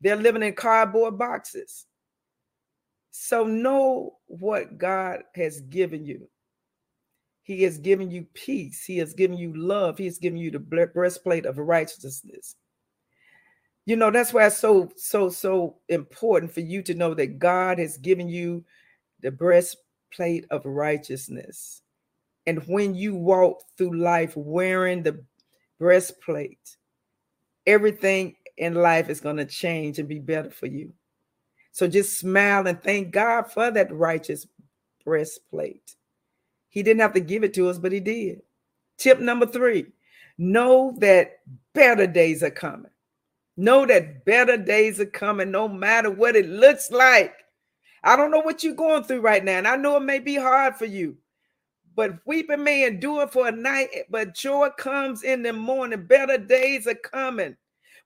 They're 0.00 0.16
living 0.16 0.42
in 0.42 0.52
cardboard 0.54 1.16
boxes. 1.16 1.86
So 3.12 3.44
know 3.44 4.16
what 4.26 4.78
God 4.78 5.22
has 5.36 5.60
given 5.60 6.04
you. 6.04 6.28
He 7.46 7.62
has 7.62 7.78
given 7.78 8.10
you 8.10 8.26
peace. 8.34 8.84
He 8.84 8.98
has 8.98 9.14
given 9.14 9.38
you 9.38 9.56
love. 9.56 9.98
He 9.98 10.04
has 10.04 10.18
given 10.18 10.38
you 10.38 10.50
the 10.50 10.58
breastplate 10.58 11.46
of 11.46 11.58
righteousness 11.58 12.56
you 13.86 13.94
know 13.94 14.10
that's 14.10 14.32
why 14.32 14.46
it's 14.46 14.58
so 14.58 14.90
so 14.96 15.30
so 15.30 15.76
important 15.88 16.52
for 16.52 16.60
you 16.60 16.82
to 16.82 16.94
know 16.94 17.14
that 17.14 17.38
god 17.38 17.78
has 17.78 17.96
given 17.96 18.28
you 18.28 18.62
the 19.22 19.30
breastplate 19.30 20.44
of 20.50 20.66
righteousness 20.66 21.82
and 22.46 22.58
when 22.66 22.94
you 22.94 23.14
walk 23.14 23.62
through 23.78 23.96
life 23.96 24.36
wearing 24.36 25.02
the 25.02 25.24
breastplate 25.78 26.76
everything 27.66 28.34
in 28.58 28.74
life 28.74 29.08
is 29.08 29.20
going 29.20 29.36
to 29.36 29.44
change 29.44 29.98
and 29.98 30.08
be 30.08 30.18
better 30.18 30.50
for 30.50 30.66
you 30.66 30.92
so 31.72 31.86
just 31.86 32.18
smile 32.18 32.66
and 32.66 32.82
thank 32.82 33.12
god 33.12 33.50
for 33.50 33.70
that 33.70 33.92
righteous 33.92 34.46
breastplate 35.04 35.94
he 36.76 36.82
didn't 36.82 37.00
have 37.00 37.14
to 37.14 37.20
give 37.20 37.42
it 37.42 37.54
to 37.54 37.68
us 37.68 37.78
but 37.78 37.92
he 37.92 38.00
did 38.00 38.40
tip 38.98 39.18
number 39.18 39.46
three 39.46 39.86
know 40.38 40.94
that 40.98 41.38
better 41.74 42.06
days 42.06 42.42
are 42.42 42.50
coming 42.50 42.90
Know 43.56 43.86
that 43.86 44.24
better 44.26 44.58
days 44.58 45.00
are 45.00 45.06
coming 45.06 45.50
no 45.50 45.66
matter 45.66 46.10
what 46.10 46.36
it 46.36 46.46
looks 46.46 46.90
like. 46.90 47.32
I 48.04 48.14
don't 48.14 48.30
know 48.30 48.40
what 48.40 48.62
you're 48.62 48.74
going 48.74 49.04
through 49.04 49.22
right 49.22 49.42
now, 49.42 49.56
and 49.56 49.66
I 49.66 49.76
know 49.76 49.96
it 49.96 50.02
may 50.02 50.18
be 50.18 50.36
hard 50.36 50.76
for 50.76 50.84
you. 50.84 51.16
But 51.94 52.18
weeping 52.26 52.62
may 52.62 52.86
endure 52.86 53.26
for 53.26 53.48
a 53.48 53.52
night, 53.52 53.88
but 54.10 54.34
joy 54.34 54.68
comes 54.76 55.22
in 55.22 55.42
the 55.42 55.54
morning. 55.54 56.04
Better 56.04 56.36
days 56.36 56.86
are 56.86 56.94
coming. 56.94 57.56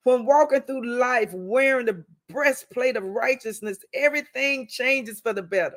When 0.05 0.25
walking 0.25 0.63
through 0.63 0.87
life 0.87 1.31
wearing 1.33 1.87
the 1.87 2.05
breastplate 2.29 2.97
of 2.97 3.03
righteousness, 3.03 3.79
everything 3.93 4.69
changes 4.69 5.21
for 5.21 5.33
the 5.33 5.43
better. 5.43 5.77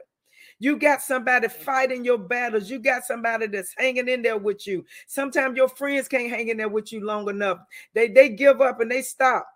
You 0.60 0.78
got 0.78 1.02
somebody 1.02 1.48
fighting 1.48 2.06
your 2.06 2.18
battles. 2.18 2.70
You 2.70 2.80
got 2.80 3.04
somebody 3.04 3.48
that's 3.48 3.74
hanging 3.78 4.08
in 4.08 4.22
there 4.22 4.38
with 4.38 4.66
you. 4.68 4.86
Sometimes 5.08 5.58
your 5.58 5.70
friends 5.70 6.08
can't 6.08 6.30
hang 6.30 6.50
in 6.50 6.58
there 6.58 6.70
with 6.70 6.92
you 6.92 7.06
long 7.06 7.30
enough. 7.30 7.60
They 7.94 8.08
they 8.08 8.30
give 8.30 8.62
up 8.62 8.80
and 8.80 8.92
they 8.92 9.02
stop. 9.02 9.48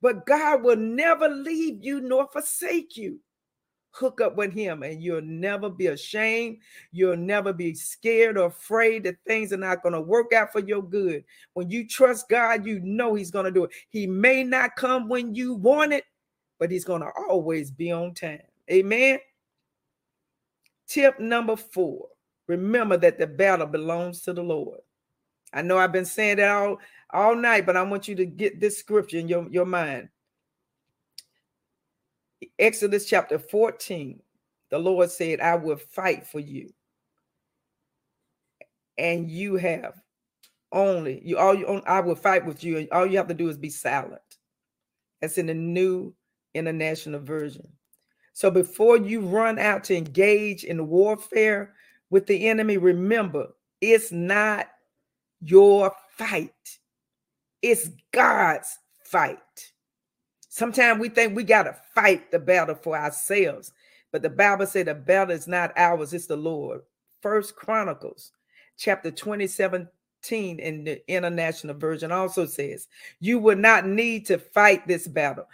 But 0.00 0.26
God 0.26 0.62
will 0.62 0.76
never 0.76 1.28
leave 1.28 1.84
you 1.84 2.00
nor 2.00 2.28
forsake 2.32 2.96
you. 2.96 3.20
Hook 3.92 4.20
up 4.22 4.36
with 4.36 4.52
Him, 4.52 4.82
and 4.82 5.02
you'll 5.02 5.20
never 5.20 5.68
be 5.68 5.88
ashamed. 5.88 6.58
You'll 6.92 7.16
never 7.16 7.52
be 7.52 7.74
scared 7.74 8.38
or 8.38 8.46
afraid 8.46 9.04
that 9.04 9.16
things 9.26 9.52
are 9.52 9.58
not 9.58 9.82
going 9.82 9.92
to 9.92 10.00
work 10.00 10.32
out 10.32 10.50
for 10.50 10.60
your 10.60 10.82
good. 10.82 11.24
When 11.52 11.70
you 11.70 11.86
trust 11.86 12.28
God, 12.28 12.64
you 12.64 12.80
know 12.80 13.14
He's 13.14 13.30
going 13.30 13.44
to 13.44 13.50
do 13.50 13.64
it. 13.64 13.70
He 13.90 14.06
may 14.06 14.44
not 14.44 14.76
come 14.76 15.08
when 15.08 15.34
you 15.34 15.54
want 15.54 15.92
it, 15.92 16.04
but 16.58 16.70
He's 16.70 16.86
going 16.86 17.02
to 17.02 17.10
always 17.28 17.70
be 17.70 17.92
on 17.92 18.14
time. 18.14 18.40
Amen. 18.70 19.18
Tip 20.88 21.20
number 21.20 21.56
four 21.56 22.08
remember 22.48 22.96
that 22.98 23.18
the 23.18 23.26
battle 23.26 23.66
belongs 23.66 24.22
to 24.22 24.32
the 24.32 24.42
Lord. 24.42 24.80
I 25.52 25.62
know 25.62 25.78
I've 25.78 25.92
been 25.92 26.04
saying 26.04 26.38
that 26.38 26.50
all 26.50 26.78
all 27.10 27.34
night, 27.34 27.66
but 27.66 27.76
I 27.76 27.82
want 27.82 28.08
you 28.08 28.14
to 28.16 28.26
get 28.26 28.60
this 28.60 28.78
scripture 28.78 29.18
in 29.18 29.28
your, 29.28 29.48
your 29.50 29.66
mind. 29.66 30.08
Exodus 32.58 33.06
chapter 33.06 33.38
14, 33.38 34.20
the 34.70 34.78
Lord 34.78 35.10
said, 35.10 35.40
I 35.40 35.56
will 35.56 35.76
fight 35.76 36.26
for 36.26 36.40
you. 36.40 36.70
And 38.98 39.30
you 39.30 39.56
have 39.56 39.94
only 40.72 41.20
you 41.22 41.36
all 41.38 41.54
you 41.54 41.66
on, 41.66 41.82
I 41.86 42.00
will 42.00 42.14
fight 42.14 42.46
with 42.46 42.64
you, 42.64 42.78
and 42.78 42.88
all 42.90 43.06
you 43.06 43.18
have 43.18 43.28
to 43.28 43.34
do 43.34 43.48
is 43.48 43.58
be 43.58 43.70
silent. 43.70 44.20
That's 45.20 45.38
in 45.38 45.46
the 45.46 45.54
new 45.54 46.14
international 46.54 47.20
version. 47.20 47.68
So 48.32 48.50
before 48.50 48.96
you 48.96 49.20
run 49.20 49.58
out 49.58 49.84
to 49.84 49.96
engage 49.96 50.64
in 50.64 50.88
warfare 50.88 51.74
with 52.10 52.26
the 52.26 52.48
enemy, 52.48 52.78
remember 52.78 53.48
it's 53.80 54.12
not 54.12 54.68
your 55.40 55.92
fight. 56.16 56.78
It's 57.60 57.90
God's 58.12 58.78
fight. 59.04 59.72
Sometimes 60.48 61.00
we 61.00 61.08
think 61.08 61.34
we 61.34 61.44
got 61.44 61.64
to 61.64 61.76
fight 61.94 62.30
the 62.30 62.38
battle 62.38 62.74
for 62.74 62.96
ourselves, 62.96 63.72
but 64.10 64.22
the 64.22 64.30
Bible 64.30 64.66
said 64.66 64.86
the 64.86 64.94
battle 64.94 65.34
is 65.34 65.48
not 65.48 65.72
ours, 65.76 66.12
it's 66.12 66.26
the 66.26 66.36
Lord. 66.36 66.82
First 67.20 67.56
Chronicles 67.56 68.32
chapter 68.76 69.10
27 69.10 69.88
in 70.30 70.84
the 70.84 71.02
international 71.08 71.74
version 71.74 72.12
also 72.12 72.46
says, 72.46 72.88
You 73.20 73.38
will 73.38 73.56
not 73.56 73.86
need 73.86 74.26
to 74.26 74.38
fight 74.38 74.86
this 74.86 75.08
battle. 75.08 75.46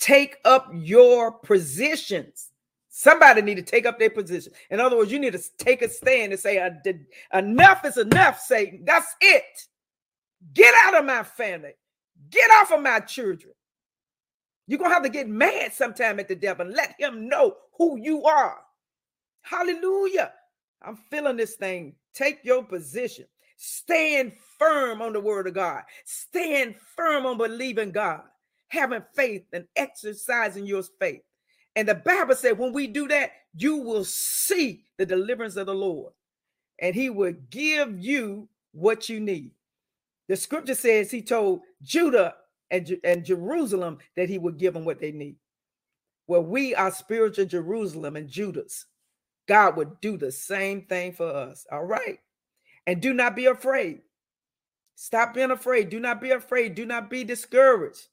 Take 0.00 0.36
up 0.44 0.70
your 0.72 1.32
positions. 1.32 2.50
Somebody 2.88 3.42
need 3.42 3.56
to 3.56 3.62
take 3.62 3.86
up 3.86 3.98
their 3.98 4.10
position. 4.10 4.52
In 4.70 4.80
other 4.80 4.96
words, 4.96 5.12
you 5.12 5.18
need 5.18 5.32
to 5.32 5.42
take 5.58 5.82
a 5.82 5.88
stand 5.88 6.32
and 6.32 6.40
say, 6.40 6.56
Enough 7.32 7.84
is 7.84 7.96
enough, 7.96 8.40
Satan. 8.40 8.82
That's 8.84 9.14
it. 9.20 9.44
Get 10.54 10.74
out 10.86 10.98
of 10.98 11.04
my 11.04 11.22
family. 11.22 11.72
Get 12.30 12.50
off 12.50 12.72
of 12.72 12.82
my 12.82 13.00
children. 13.00 13.52
You're 14.66 14.78
to 14.78 14.88
have 14.88 15.02
to 15.02 15.08
get 15.08 15.28
mad 15.28 15.72
sometime 15.72 16.20
at 16.20 16.28
the 16.28 16.36
devil 16.36 16.66
and 16.66 16.76
let 16.76 16.94
him 16.98 17.28
know 17.28 17.56
who 17.78 17.98
you 17.98 18.24
are. 18.24 18.58
Hallelujah. 19.40 20.32
I'm 20.82 20.96
feeling 21.10 21.36
this 21.36 21.54
thing. 21.54 21.94
Take 22.14 22.40
your 22.44 22.62
position. 22.62 23.24
Stand 23.56 24.32
firm 24.58 25.00
on 25.00 25.14
the 25.14 25.20
word 25.20 25.46
of 25.46 25.54
God. 25.54 25.82
Stand 26.04 26.76
firm 26.96 27.26
on 27.26 27.38
believing 27.38 27.90
God, 27.90 28.22
having 28.68 29.02
faith 29.14 29.44
and 29.52 29.66
exercising 29.76 30.66
your 30.66 30.82
faith. 31.00 31.22
And 31.76 31.88
the 31.88 31.94
Bible 31.94 32.34
said, 32.34 32.58
when 32.58 32.72
we 32.72 32.86
do 32.86 33.08
that, 33.08 33.30
you 33.54 33.76
will 33.76 34.04
see 34.04 34.84
the 34.96 35.06
deliverance 35.06 35.56
of 35.56 35.66
the 35.66 35.74
Lord, 35.74 36.12
and 36.80 36.94
He 36.94 37.10
will 37.10 37.34
give 37.50 37.98
you 37.98 38.48
what 38.72 39.08
you 39.08 39.20
need. 39.20 39.52
The 40.28 40.36
scripture 40.36 40.74
says 40.74 41.10
he 41.10 41.22
told 41.22 41.62
Judah 41.82 42.34
and, 42.70 42.98
and 43.02 43.24
Jerusalem 43.24 43.98
that 44.16 44.28
he 44.28 44.38
would 44.38 44.58
give 44.58 44.74
them 44.74 44.84
what 44.84 45.00
they 45.00 45.10
need. 45.10 45.36
Well, 46.26 46.42
we 46.42 46.74
are 46.74 46.90
spiritual 46.90 47.46
Jerusalem 47.46 48.16
and 48.16 48.28
Judah's. 48.28 48.84
God 49.48 49.76
would 49.76 50.00
do 50.02 50.18
the 50.18 50.30
same 50.30 50.82
thing 50.82 51.12
for 51.12 51.26
us. 51.26 51.66
All 51.72 51.84
right. 51.84 52.18
And 52.86 53.00
do 53.00 53.14
not 53.14 53.34
be 53.34 53.46
afraid. 53.46 54.00
Stop 54.94 55.32
being 55.32 55.50
afraid. 55.50 55.88
Do 55.88 55.98
not 55.98 56.20
be 56.20 56.30
afraid. 56.32 56.74
Do 56.74 56.84
not 56.84 57.08
be 57.08 57.24
discouraged. 57.24 58.08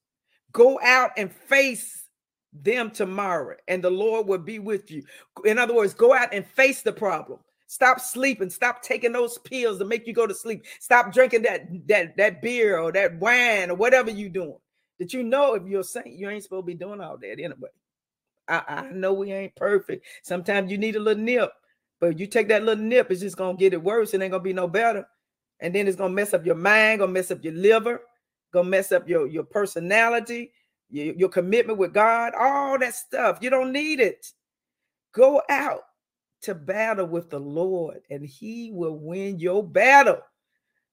Go 0.55 0.79
out 0.81 1.11
and 1.17 1.29
face 1.29 2.07
them 2.53 2.89
tomorrow, 2.89 3.57
and 3.67 3.83
the 3.83 3.89
Lord 3.89 4.25
will 4.25 4.37
be 4.37 4.59
with 4.59 4.89
you. 4.89 5.03
In 5.43 5.59
other 5.59 5.75
words, 5.75 5.93
go 5.93 6.13
out 6.13 6.33
and 6.33 6.47
face 6.47 6.81
the 6.81 6.93
problem. 6.93 7.39
Stop 7.67 7.99
sleeping. 7.99 8.49
Stop 8.49 8.81
taking 8.81 9.11
those 9.11 9.37
pills 9.39 9.79
to 9.79 9.85
make 9.85 10.07
you 10.07 10.13
go 10.13 10.25
to 10.25 10.33
sleep. 10.33 10.63
Stop 10.79 11.11
drinking 11.11 11.41
that 11.41 11.67
that 11.87 12.15
that 12.15 12.41
beer 12.41 12.79
or 12.79 12.93
that 12.93 13.19
wine 13.19 13.69
or 13.69 13.75
whatever 13.75 14.09
you're 14.09 14.29
doing. 14.29 14.57
That 14.97 15.11
you 15.11 15.23
know 15.23 15.55
if 15.55 15.67
you're 15.67 15.81
a 15.81 15.83
saint, 15.83 16.17
you 16.17 16.29
ain't 16.29 16.43
supposed 16.43 16.63
to 16.63 16.67
be 16.67 16.73
doing 16.73 17.01
all 17.01 17.17
that 17.17 17.31
anyway. 17.31 17.69
I, 18.47 18.63
I 18.65 18.81
know 18.91 19.11
we 19.11 19.33
ain't 19.33 19.55
perfect. 19.55 20.05
Sometimes 20.23 20.71
you 20.71 20.77
need 20.77 20.95
a 20.95 21.01
little 21.01 21.21
nip, 21.21 21.51
but 21.99 22.17
you 22.17 22.27
take 22.27 22.47
that 22.47 22.63
little 22.63 22.81
nip, 22.81 23.11
it's 23.11 23.19
just 23.19 23.35
gonna 23.35 23.57
get 23.57 23.73
it 23.73 23.83
worse. 23.83 24.13
It 24.13 24.21
ain't 24.21 24.31
gonna 24.31 24.41
be 24.41 24.53
no 24.53 24.69
better. 24.69 25.05
And 25.59 25.75
then 25.75 25.85
it's 25.85 25.97
gonna 25.97 26.13
mess 26.13 26.33
up 26.33 26.45
your 26.45 26.55
mind, 26.55 26.99
gonna 26.99 27.11
mess 27.11 27.31
up 27.31 27.43
your 27.43 27.53
liver, 27.53 27.99
gonna 28.55 28.69
mess 28.69 28.91
up 28.91 29.07
your, 29.07 29.27
your 29.27 29.43
personality, 29.43 30.51
your, 30.89 31.13
your 31.15 31.29
commitment 31.29 31.77
with 31.77 31.93
God, 31.93 32.33
all 32.39 32.79
that 32.79 32.95
stuff. 32.95 33.39
You 33.41 33.49
don't 33.49 33.71
need 33.71 33.99
it. 33.99 34.31
Go 35.11 35.41
out 35.49 35.81
to 36.43 36.55
battle 36.55 37.05
with 37.05 37.29
the 37.29 37.39
Lord, 37.39 38.01
and 38.09 38.25
He 38.25 38.71
will 38.71 38.97
win 38.97 39.39
your 39.39 39.61
battle. 39.63 40.19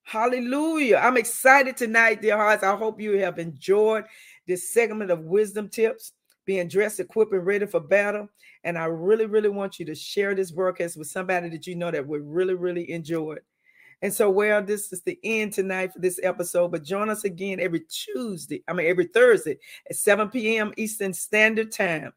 Hallelujah. 0.03 0.97
I'm 0.97 1.17
excited 1.17 1.77
tonight, 1.77 2.21
dear 2.21 2.37
hearts. 2.37 2.65
I 2.65 2.75
hope 2.75 3.01
you 3.01 3.19
have 3.19 3.39
enjoyed 3.39 4.05
this 4.49 4.73
segment 4.73 5.13
of 5.13 5.21
wisdom 5.21 5.69
tips, 5.69 6.13
being 6.45 6.67
dressed, 6.67 6.99
equipped, 6.99 7.33
and 7.33 7.47
ready 7.47 7.67
for 7.67 7.79
battle. 7.79 8.29
And 8.65 8.77
I 8.77 8.87
really, 8.87 9.27
really 9.27 9.49
want 9.49 9.79
you 9.79 9.87
to 9.87 9.95
share 9.95 10.35
this 10.35 10.51
broadcast 10.51 10.97
with 10.97 11.07
somebody 11.07 11.49
that 11.51 11.67
you 11.69 11.77
know 11.77 11.93
that 11.93 12.07
would 12.07 12.27
really, 12.27 12.55
really 12.55 12.91
enjoy 12.91 13.35
it. 13.35 13.45
And 14.03 14.13
so, 14.13 14.29
well, 14.31 14.63
this 14.63 14.93
is 14.93 15.03
the 15.03 15.19
end 15.25 15.53
tonight 15.53 15.93
for 15.93 16.01
this 16.01 16.21
episode, 16.23 16.73
but 16.73 16.85
join 16.85 17.09
us 17.09 17.25
again 17.25 17.61
every 17.61 17.81
Tuesday, 17.89 18.63
I 18.69 18.73
mean, 18.73 18.87
every 18.89 19.07
Thursday 19.07 19.59
at 19.89 19.97
7 19.97 20.29
p.m. 20.29 20.73
Eastern 20.77 21.15
Standard 21.15 21.73
Time 21.73 22.13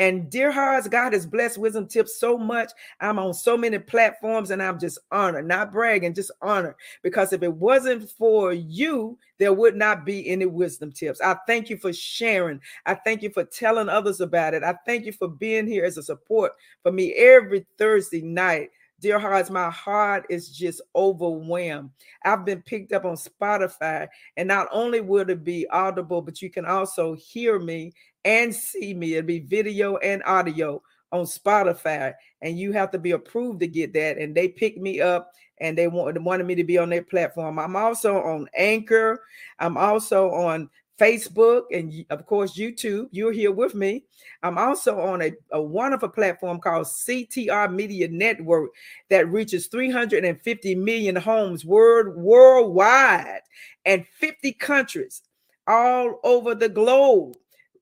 And 0.00 0.30
dear 0.30 0.52
hearts, 0.52 0.88
God 0.88 1.12
has 1.12 1.26
blessed 1.26 1.58
Wisdom 1.58 1.86
Tips 1.86 2.18
so 2.20 2.38
much. 2.38 2.70
I'm 3.00 3.18
on 3.18 3.34
so 3.34 3.56
many 3.56 3.78
platforms 3.78 4.50
and 4.50 4.62
I'm 4.62 4.78
just 4.78 4.98
honored, 5.10 5.46
not 5.46 5.72
bragging, 5.72 6.14
just 6.14 6.30
honored. 6.42 6.74
Because 7.02 7.32
if 7.32 7.42
it 7.42 7.52
wasn't 7.52 8.10
for 8.10 8.52
you, 8.52 9.18
there 9.38 9.52
would 9.52 9.76
not 9.76 10.04
be 10.04 10.28
any 10.28 10.46
wisdom 10.46 10.92
tips. 10.92 11.20
I 11.20 11.36
thank 11.46 11.70
you 11.70 11.76
for 11.76 11.92
sharing. 11.92 12.60
I 12.86 12.94
thank 12.94 13.22
you 13.22 13.30
for 13.30 13.44
telling 13.44 13.88
others 13.88 14.20
about 14.20 14.54
it. 14.54 14.62
I 14.64 14.74
thank 14.86 15.04
you 15.04 15.12
for 15.12 15.28
being 15.28 15.66
here 15.66 15.84
as 15.84 15.98
a 15.98 16.02
support 16.02 16.52
for 16.82 16.92
me 16.92 17.12
every 17.14 17.66
Thursday 17.76 18.22
night. 18.22 18.70
Dear 19.00 19.20
hearts, 19.20 19.48
my 19.48 19.70
heart 19.70 20.26
is 20.28 20.50
just 20.50 20.80
overwhelmed. 20.96 21.90
I've 22.24 22.44
been 22.44 22.62
picked 22.62 22.92
up 22.92 23.04
on 23.04 23.16
Spotify, 23.16 24.08
and 24.36 24.48
not 24.48 24.66
only 24.72 25.00
will 25.00 25.30
it 25.30 25.44
be 25.44 25.68
audible, 25.68 26.20
but 26.20 26.42
you 26.42 26.50
can 26.50 26.64
also 26.64 27.14
hear 27.14 27.60
me 27.60 27.92
and 28.24 28.52
see 28.52 28.94
me. 28.94 29.14
It'll 29.14 29.26
be 29.26 29.38
video 29.38 29.98
and 29.98 30.22
audio 30.24 30.82
on 31.12 31.26
Spotify, 31.26 32.12
and 32.42 32.58
you 32.58 32.72
have 32.72 32.90
to 32.90 32.98
be 32.98 33.12
approved 33.12 33.60
to 33.60 33.68
get 33.68 33.92
that. 33.92 34.18
And 34.18 34.34
they 34.34 34.48
picked 34.48 34.78
me 34.78 35.00
up 35.00 35.30
and 35.60 35.76
they 35.76 35.88
wanted, 35.88 36.22
wanted 36.24 36.46
me 36.46 36.54
to 36.56 36.64
be 36.64 36.78
on 36.78 36.90
their 36.90 37.02
platform. 37.02 37.58
I'm 37.58 37.76
also 37.76 38.16
on 38.16 38.48
Anchor. 38.56 39.22
I'm 39.58 39.76
also 39.76 40.30
on 40.30 40.70
Facebook, 40.98 41.64
and 41.72 42.04
of 42.10 42.26
course, 42.26 42.56
YouTube. 42.56 43.08
You're 43.12 43.32
here 43.32 43.52
with 43.52 43.74
me. 43.74 44.04
I'm 44.42 44.58
also 44.58 44.98
on 45.00 45.22
a, 45.22 45.32
a 45.52 45.62
wonderful 45.62 46.08
platform 46.08 46.58
called 46.60 46.86
CTR 46.86 47.72
Media 47.72 48.08
Network 48.08 48.70
that 49.08 49.30
reaches 49.30 49.68
350 49.68 50.74
million 50.74 51.16
homes 51.16 51.64
world, 51.64 52.16
worldwide 52.16 53.42
and 53.84 54.06
50 54.06 54.52
countries 54.54 55.22
all 55.66 56.20
over 56.24 56.54
the 56.54 56.68
globe. 56.68 57.36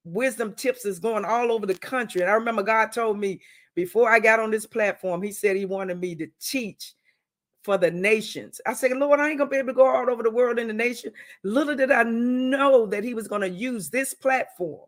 Wisdom 0.04 0.54
Tips 0.54 0.84
is 0.84 0.98
going 0.98 1.24
all 1.24 1.50
over 1.50 1.66
the 1.66 1.74
country. 1.74 2.20
And 2.20 2.30
I 2.30 2.34
remember 2.34 2.62
God 2.62 2.92
told 2.92 3.18
me 3.18 3.40
before 3.74 4.10
I 4.10 4.20
got 4.20 4.40
on 4.40 4.50
this 4.50 4.66
platform, 4.66 5.22
He 5.22 5.32
said 5.32 5.56
He 5.56 5.64
wanted 5.64 6.00
me 6.00 6.14
to 6.16 6.28
teach 6.40 6.94
for 7.66 7.76
the 7.76 7.90
nations. 7.90 8.60
I 8.64 8.74
said, 8.74 8.92
Lord, 8.92 9.18
I 9.18 9.28
ain't 9.28 9.38
gonna 9.38 9.50
be 9.50 9.56
able 9.56 9.68
to 9.68 9.74
go 9.74 9.86
all 9.86 10.08
over 10.08 10.22
the 10.22 10.30
world 10.30 10.60
in 10.60 10.68
the 10.68 10.72
nation. 10.72 11.12
Little 11.42 11.74
did 11.74 11.90
I 11.90 12.04
know 12.04 12.86
that 12.86 13.02
he 13.02 13.12
was 13.12 13.26
gonna 13.26 13.48
use 13.48 13.90
this 13.90 14.14
platform 14.14 14.86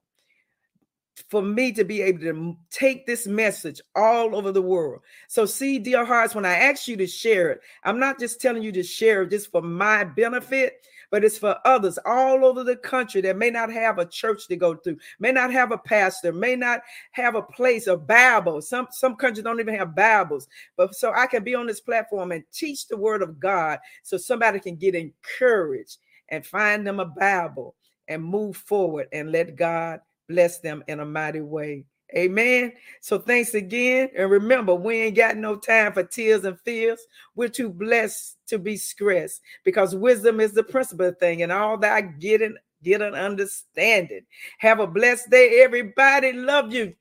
for 1.29 1.43
me 1.43 1.73
to 1.73 1.83
be 1.83 2.01
able 2.01 2.21
to 2.21 2.57
take 2.71 3.05
this 3.05 3.27
message 3.27 3.81
all 3.97 4.37
over 4.37 4.53
the 4.53 4.63
world. 4.63 5.01
So, 5.27 5.45
see, 5.45 5.81
dear 5.81 6.05
hearts, 6.05 6.37
when 6.37 6.47
I 6.47 6.55
ask 6.55 6.87
you 6.87 6.97
to 6.99 7.07
share 7.09 7.51
it, 7.51 7.61
I'm 7.83 7.99
not 7.99 8.21
just 8.21 8.41
telling 8.41 8.63
you 8.63 8.71
to 8.71 8.85
share 8.85 9.23
it 9.23 9.31
just 9.31 9.51
for 9.51 9.61
my 9.61 10.05
benefit 10.05 10.87
but 11.11 11.25
it's 11.25 11.39
for 11.39 11.57
others 11.65 11.99
all 12.05 12.45
over 12.45 12.65
the 12.65 12.77
country 12.77 13.21
that 13.23 13.37
may 13.37 13.51
not 13.51 13.73
have 13.73 13.99
a 13.99 14.07
church 14.07 14.47
to 14.49 14.57
go 14.57 14.75
to, 14.75 14.97
may 15.19 15.33
not 15.33 15.53
have 15.53 15.73
a 15.73 15.79
pastor, 15.79 16.33
may 16.33 16.57
not 16.57 16.81
have 17.13 17.35
a 17.35 17.43
place, 17.43 17.87
a 17.87 17.97
Bible. 17.97 18.61
Some 18.61 18.89
some 18.91 19.17
countries 19.17 19.45
don't 19.45 19.61
even 19.61 19.75
have 19.75 19.95
Bibles. 19.95 20.49
But 20.77 20.95
so 20.95 21.13
I 21.15 21.27
can 21.27 21.45
be 21.45 21.55
on 21.55 21.67
this 21.67 21.81
platform 21.81 22.33
and 22.33 22.45
teach 22.53 22.89
the 22.89 22.97
word 22.97 23.23
of 23.23 23.41
God 23.41 23.79
so 24.03 24.17
somebody 24.17 24.61
can 24.61 24.77
get 24.77 24.95
encouraged 24.95 25.99
and 26.31 26.45
find 26.45 26.87
them 26.87 27.01
a 27.01 27.07
Bible 27.07 27.75
and 28.09 28.23
move 28.23 28.57
forward 28.57 29.09
and 29.13 29.33
let 29.33 29.57
God 29.57 30.01
bless 30.29 30.61
them 30.61 30.85
in 30.89 31.01
a 31.01 31.05
mighty 31.05 31.41
way. 31.41 31.85
Amen. 32.17 32.73
So 33.01 33.19
thanks 33.19 33.55
again. 33.55 34.11
And 34.17 34.31
remember, 34.31 34.75
we 34.75 34.97
ain't 35.03 35.17
got 35.17 35.37
no 35.37 35.57
time 35.57 35.93
for 35.93 36.03
tears 36.03 36.45
and 36.45 36.59
fears. 36.61 37.01
We're 37.35 37.49
too 37.49 37.69
blessed 37.69 38.39
to 38.49 38.59
be 38.59 38.77
stressed 38.77 39.43
because 39.65 39.95
wisdom 39.95 40.41
is 40.41 40.53
the 40.53 40.63
principal 40.63 41.13
thing, 41.13 41.43
and 41.43 41.53
all 41.53 41.77
that 41.79 42.19
getting 42.19 42.57
get 42.83 43.03
an 43.03 43.15
understanding. 43.15 44.23
Have 44.59 44.81
a 44.81 44.87
blessed 44.87 45.31
day, 45.31 45.61
everybody. 45.63 46.33
Love 46.33 46.73
you. 46.73 46.95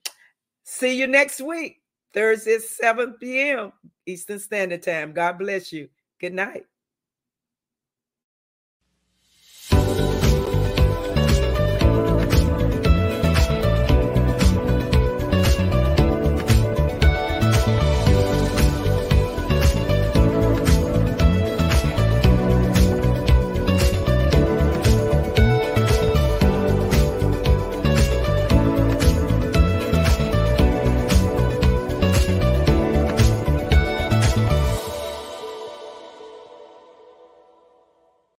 See 0.64 0.98
you 1.00 1.08
next 1.08 1.40
week, 1.40 1.82
Thursday, 2.14 2.60
7 2.60 3.16
p.m. 3.20 3.72
Eastern 4.06 4.40
Standard 4.40 4.84
Time. 4.84 5.14
God 5.14 5.38
bless 5.40 5.72
you. 5.72 5.88
Good 6.20 6.34
night. 6.34 6.66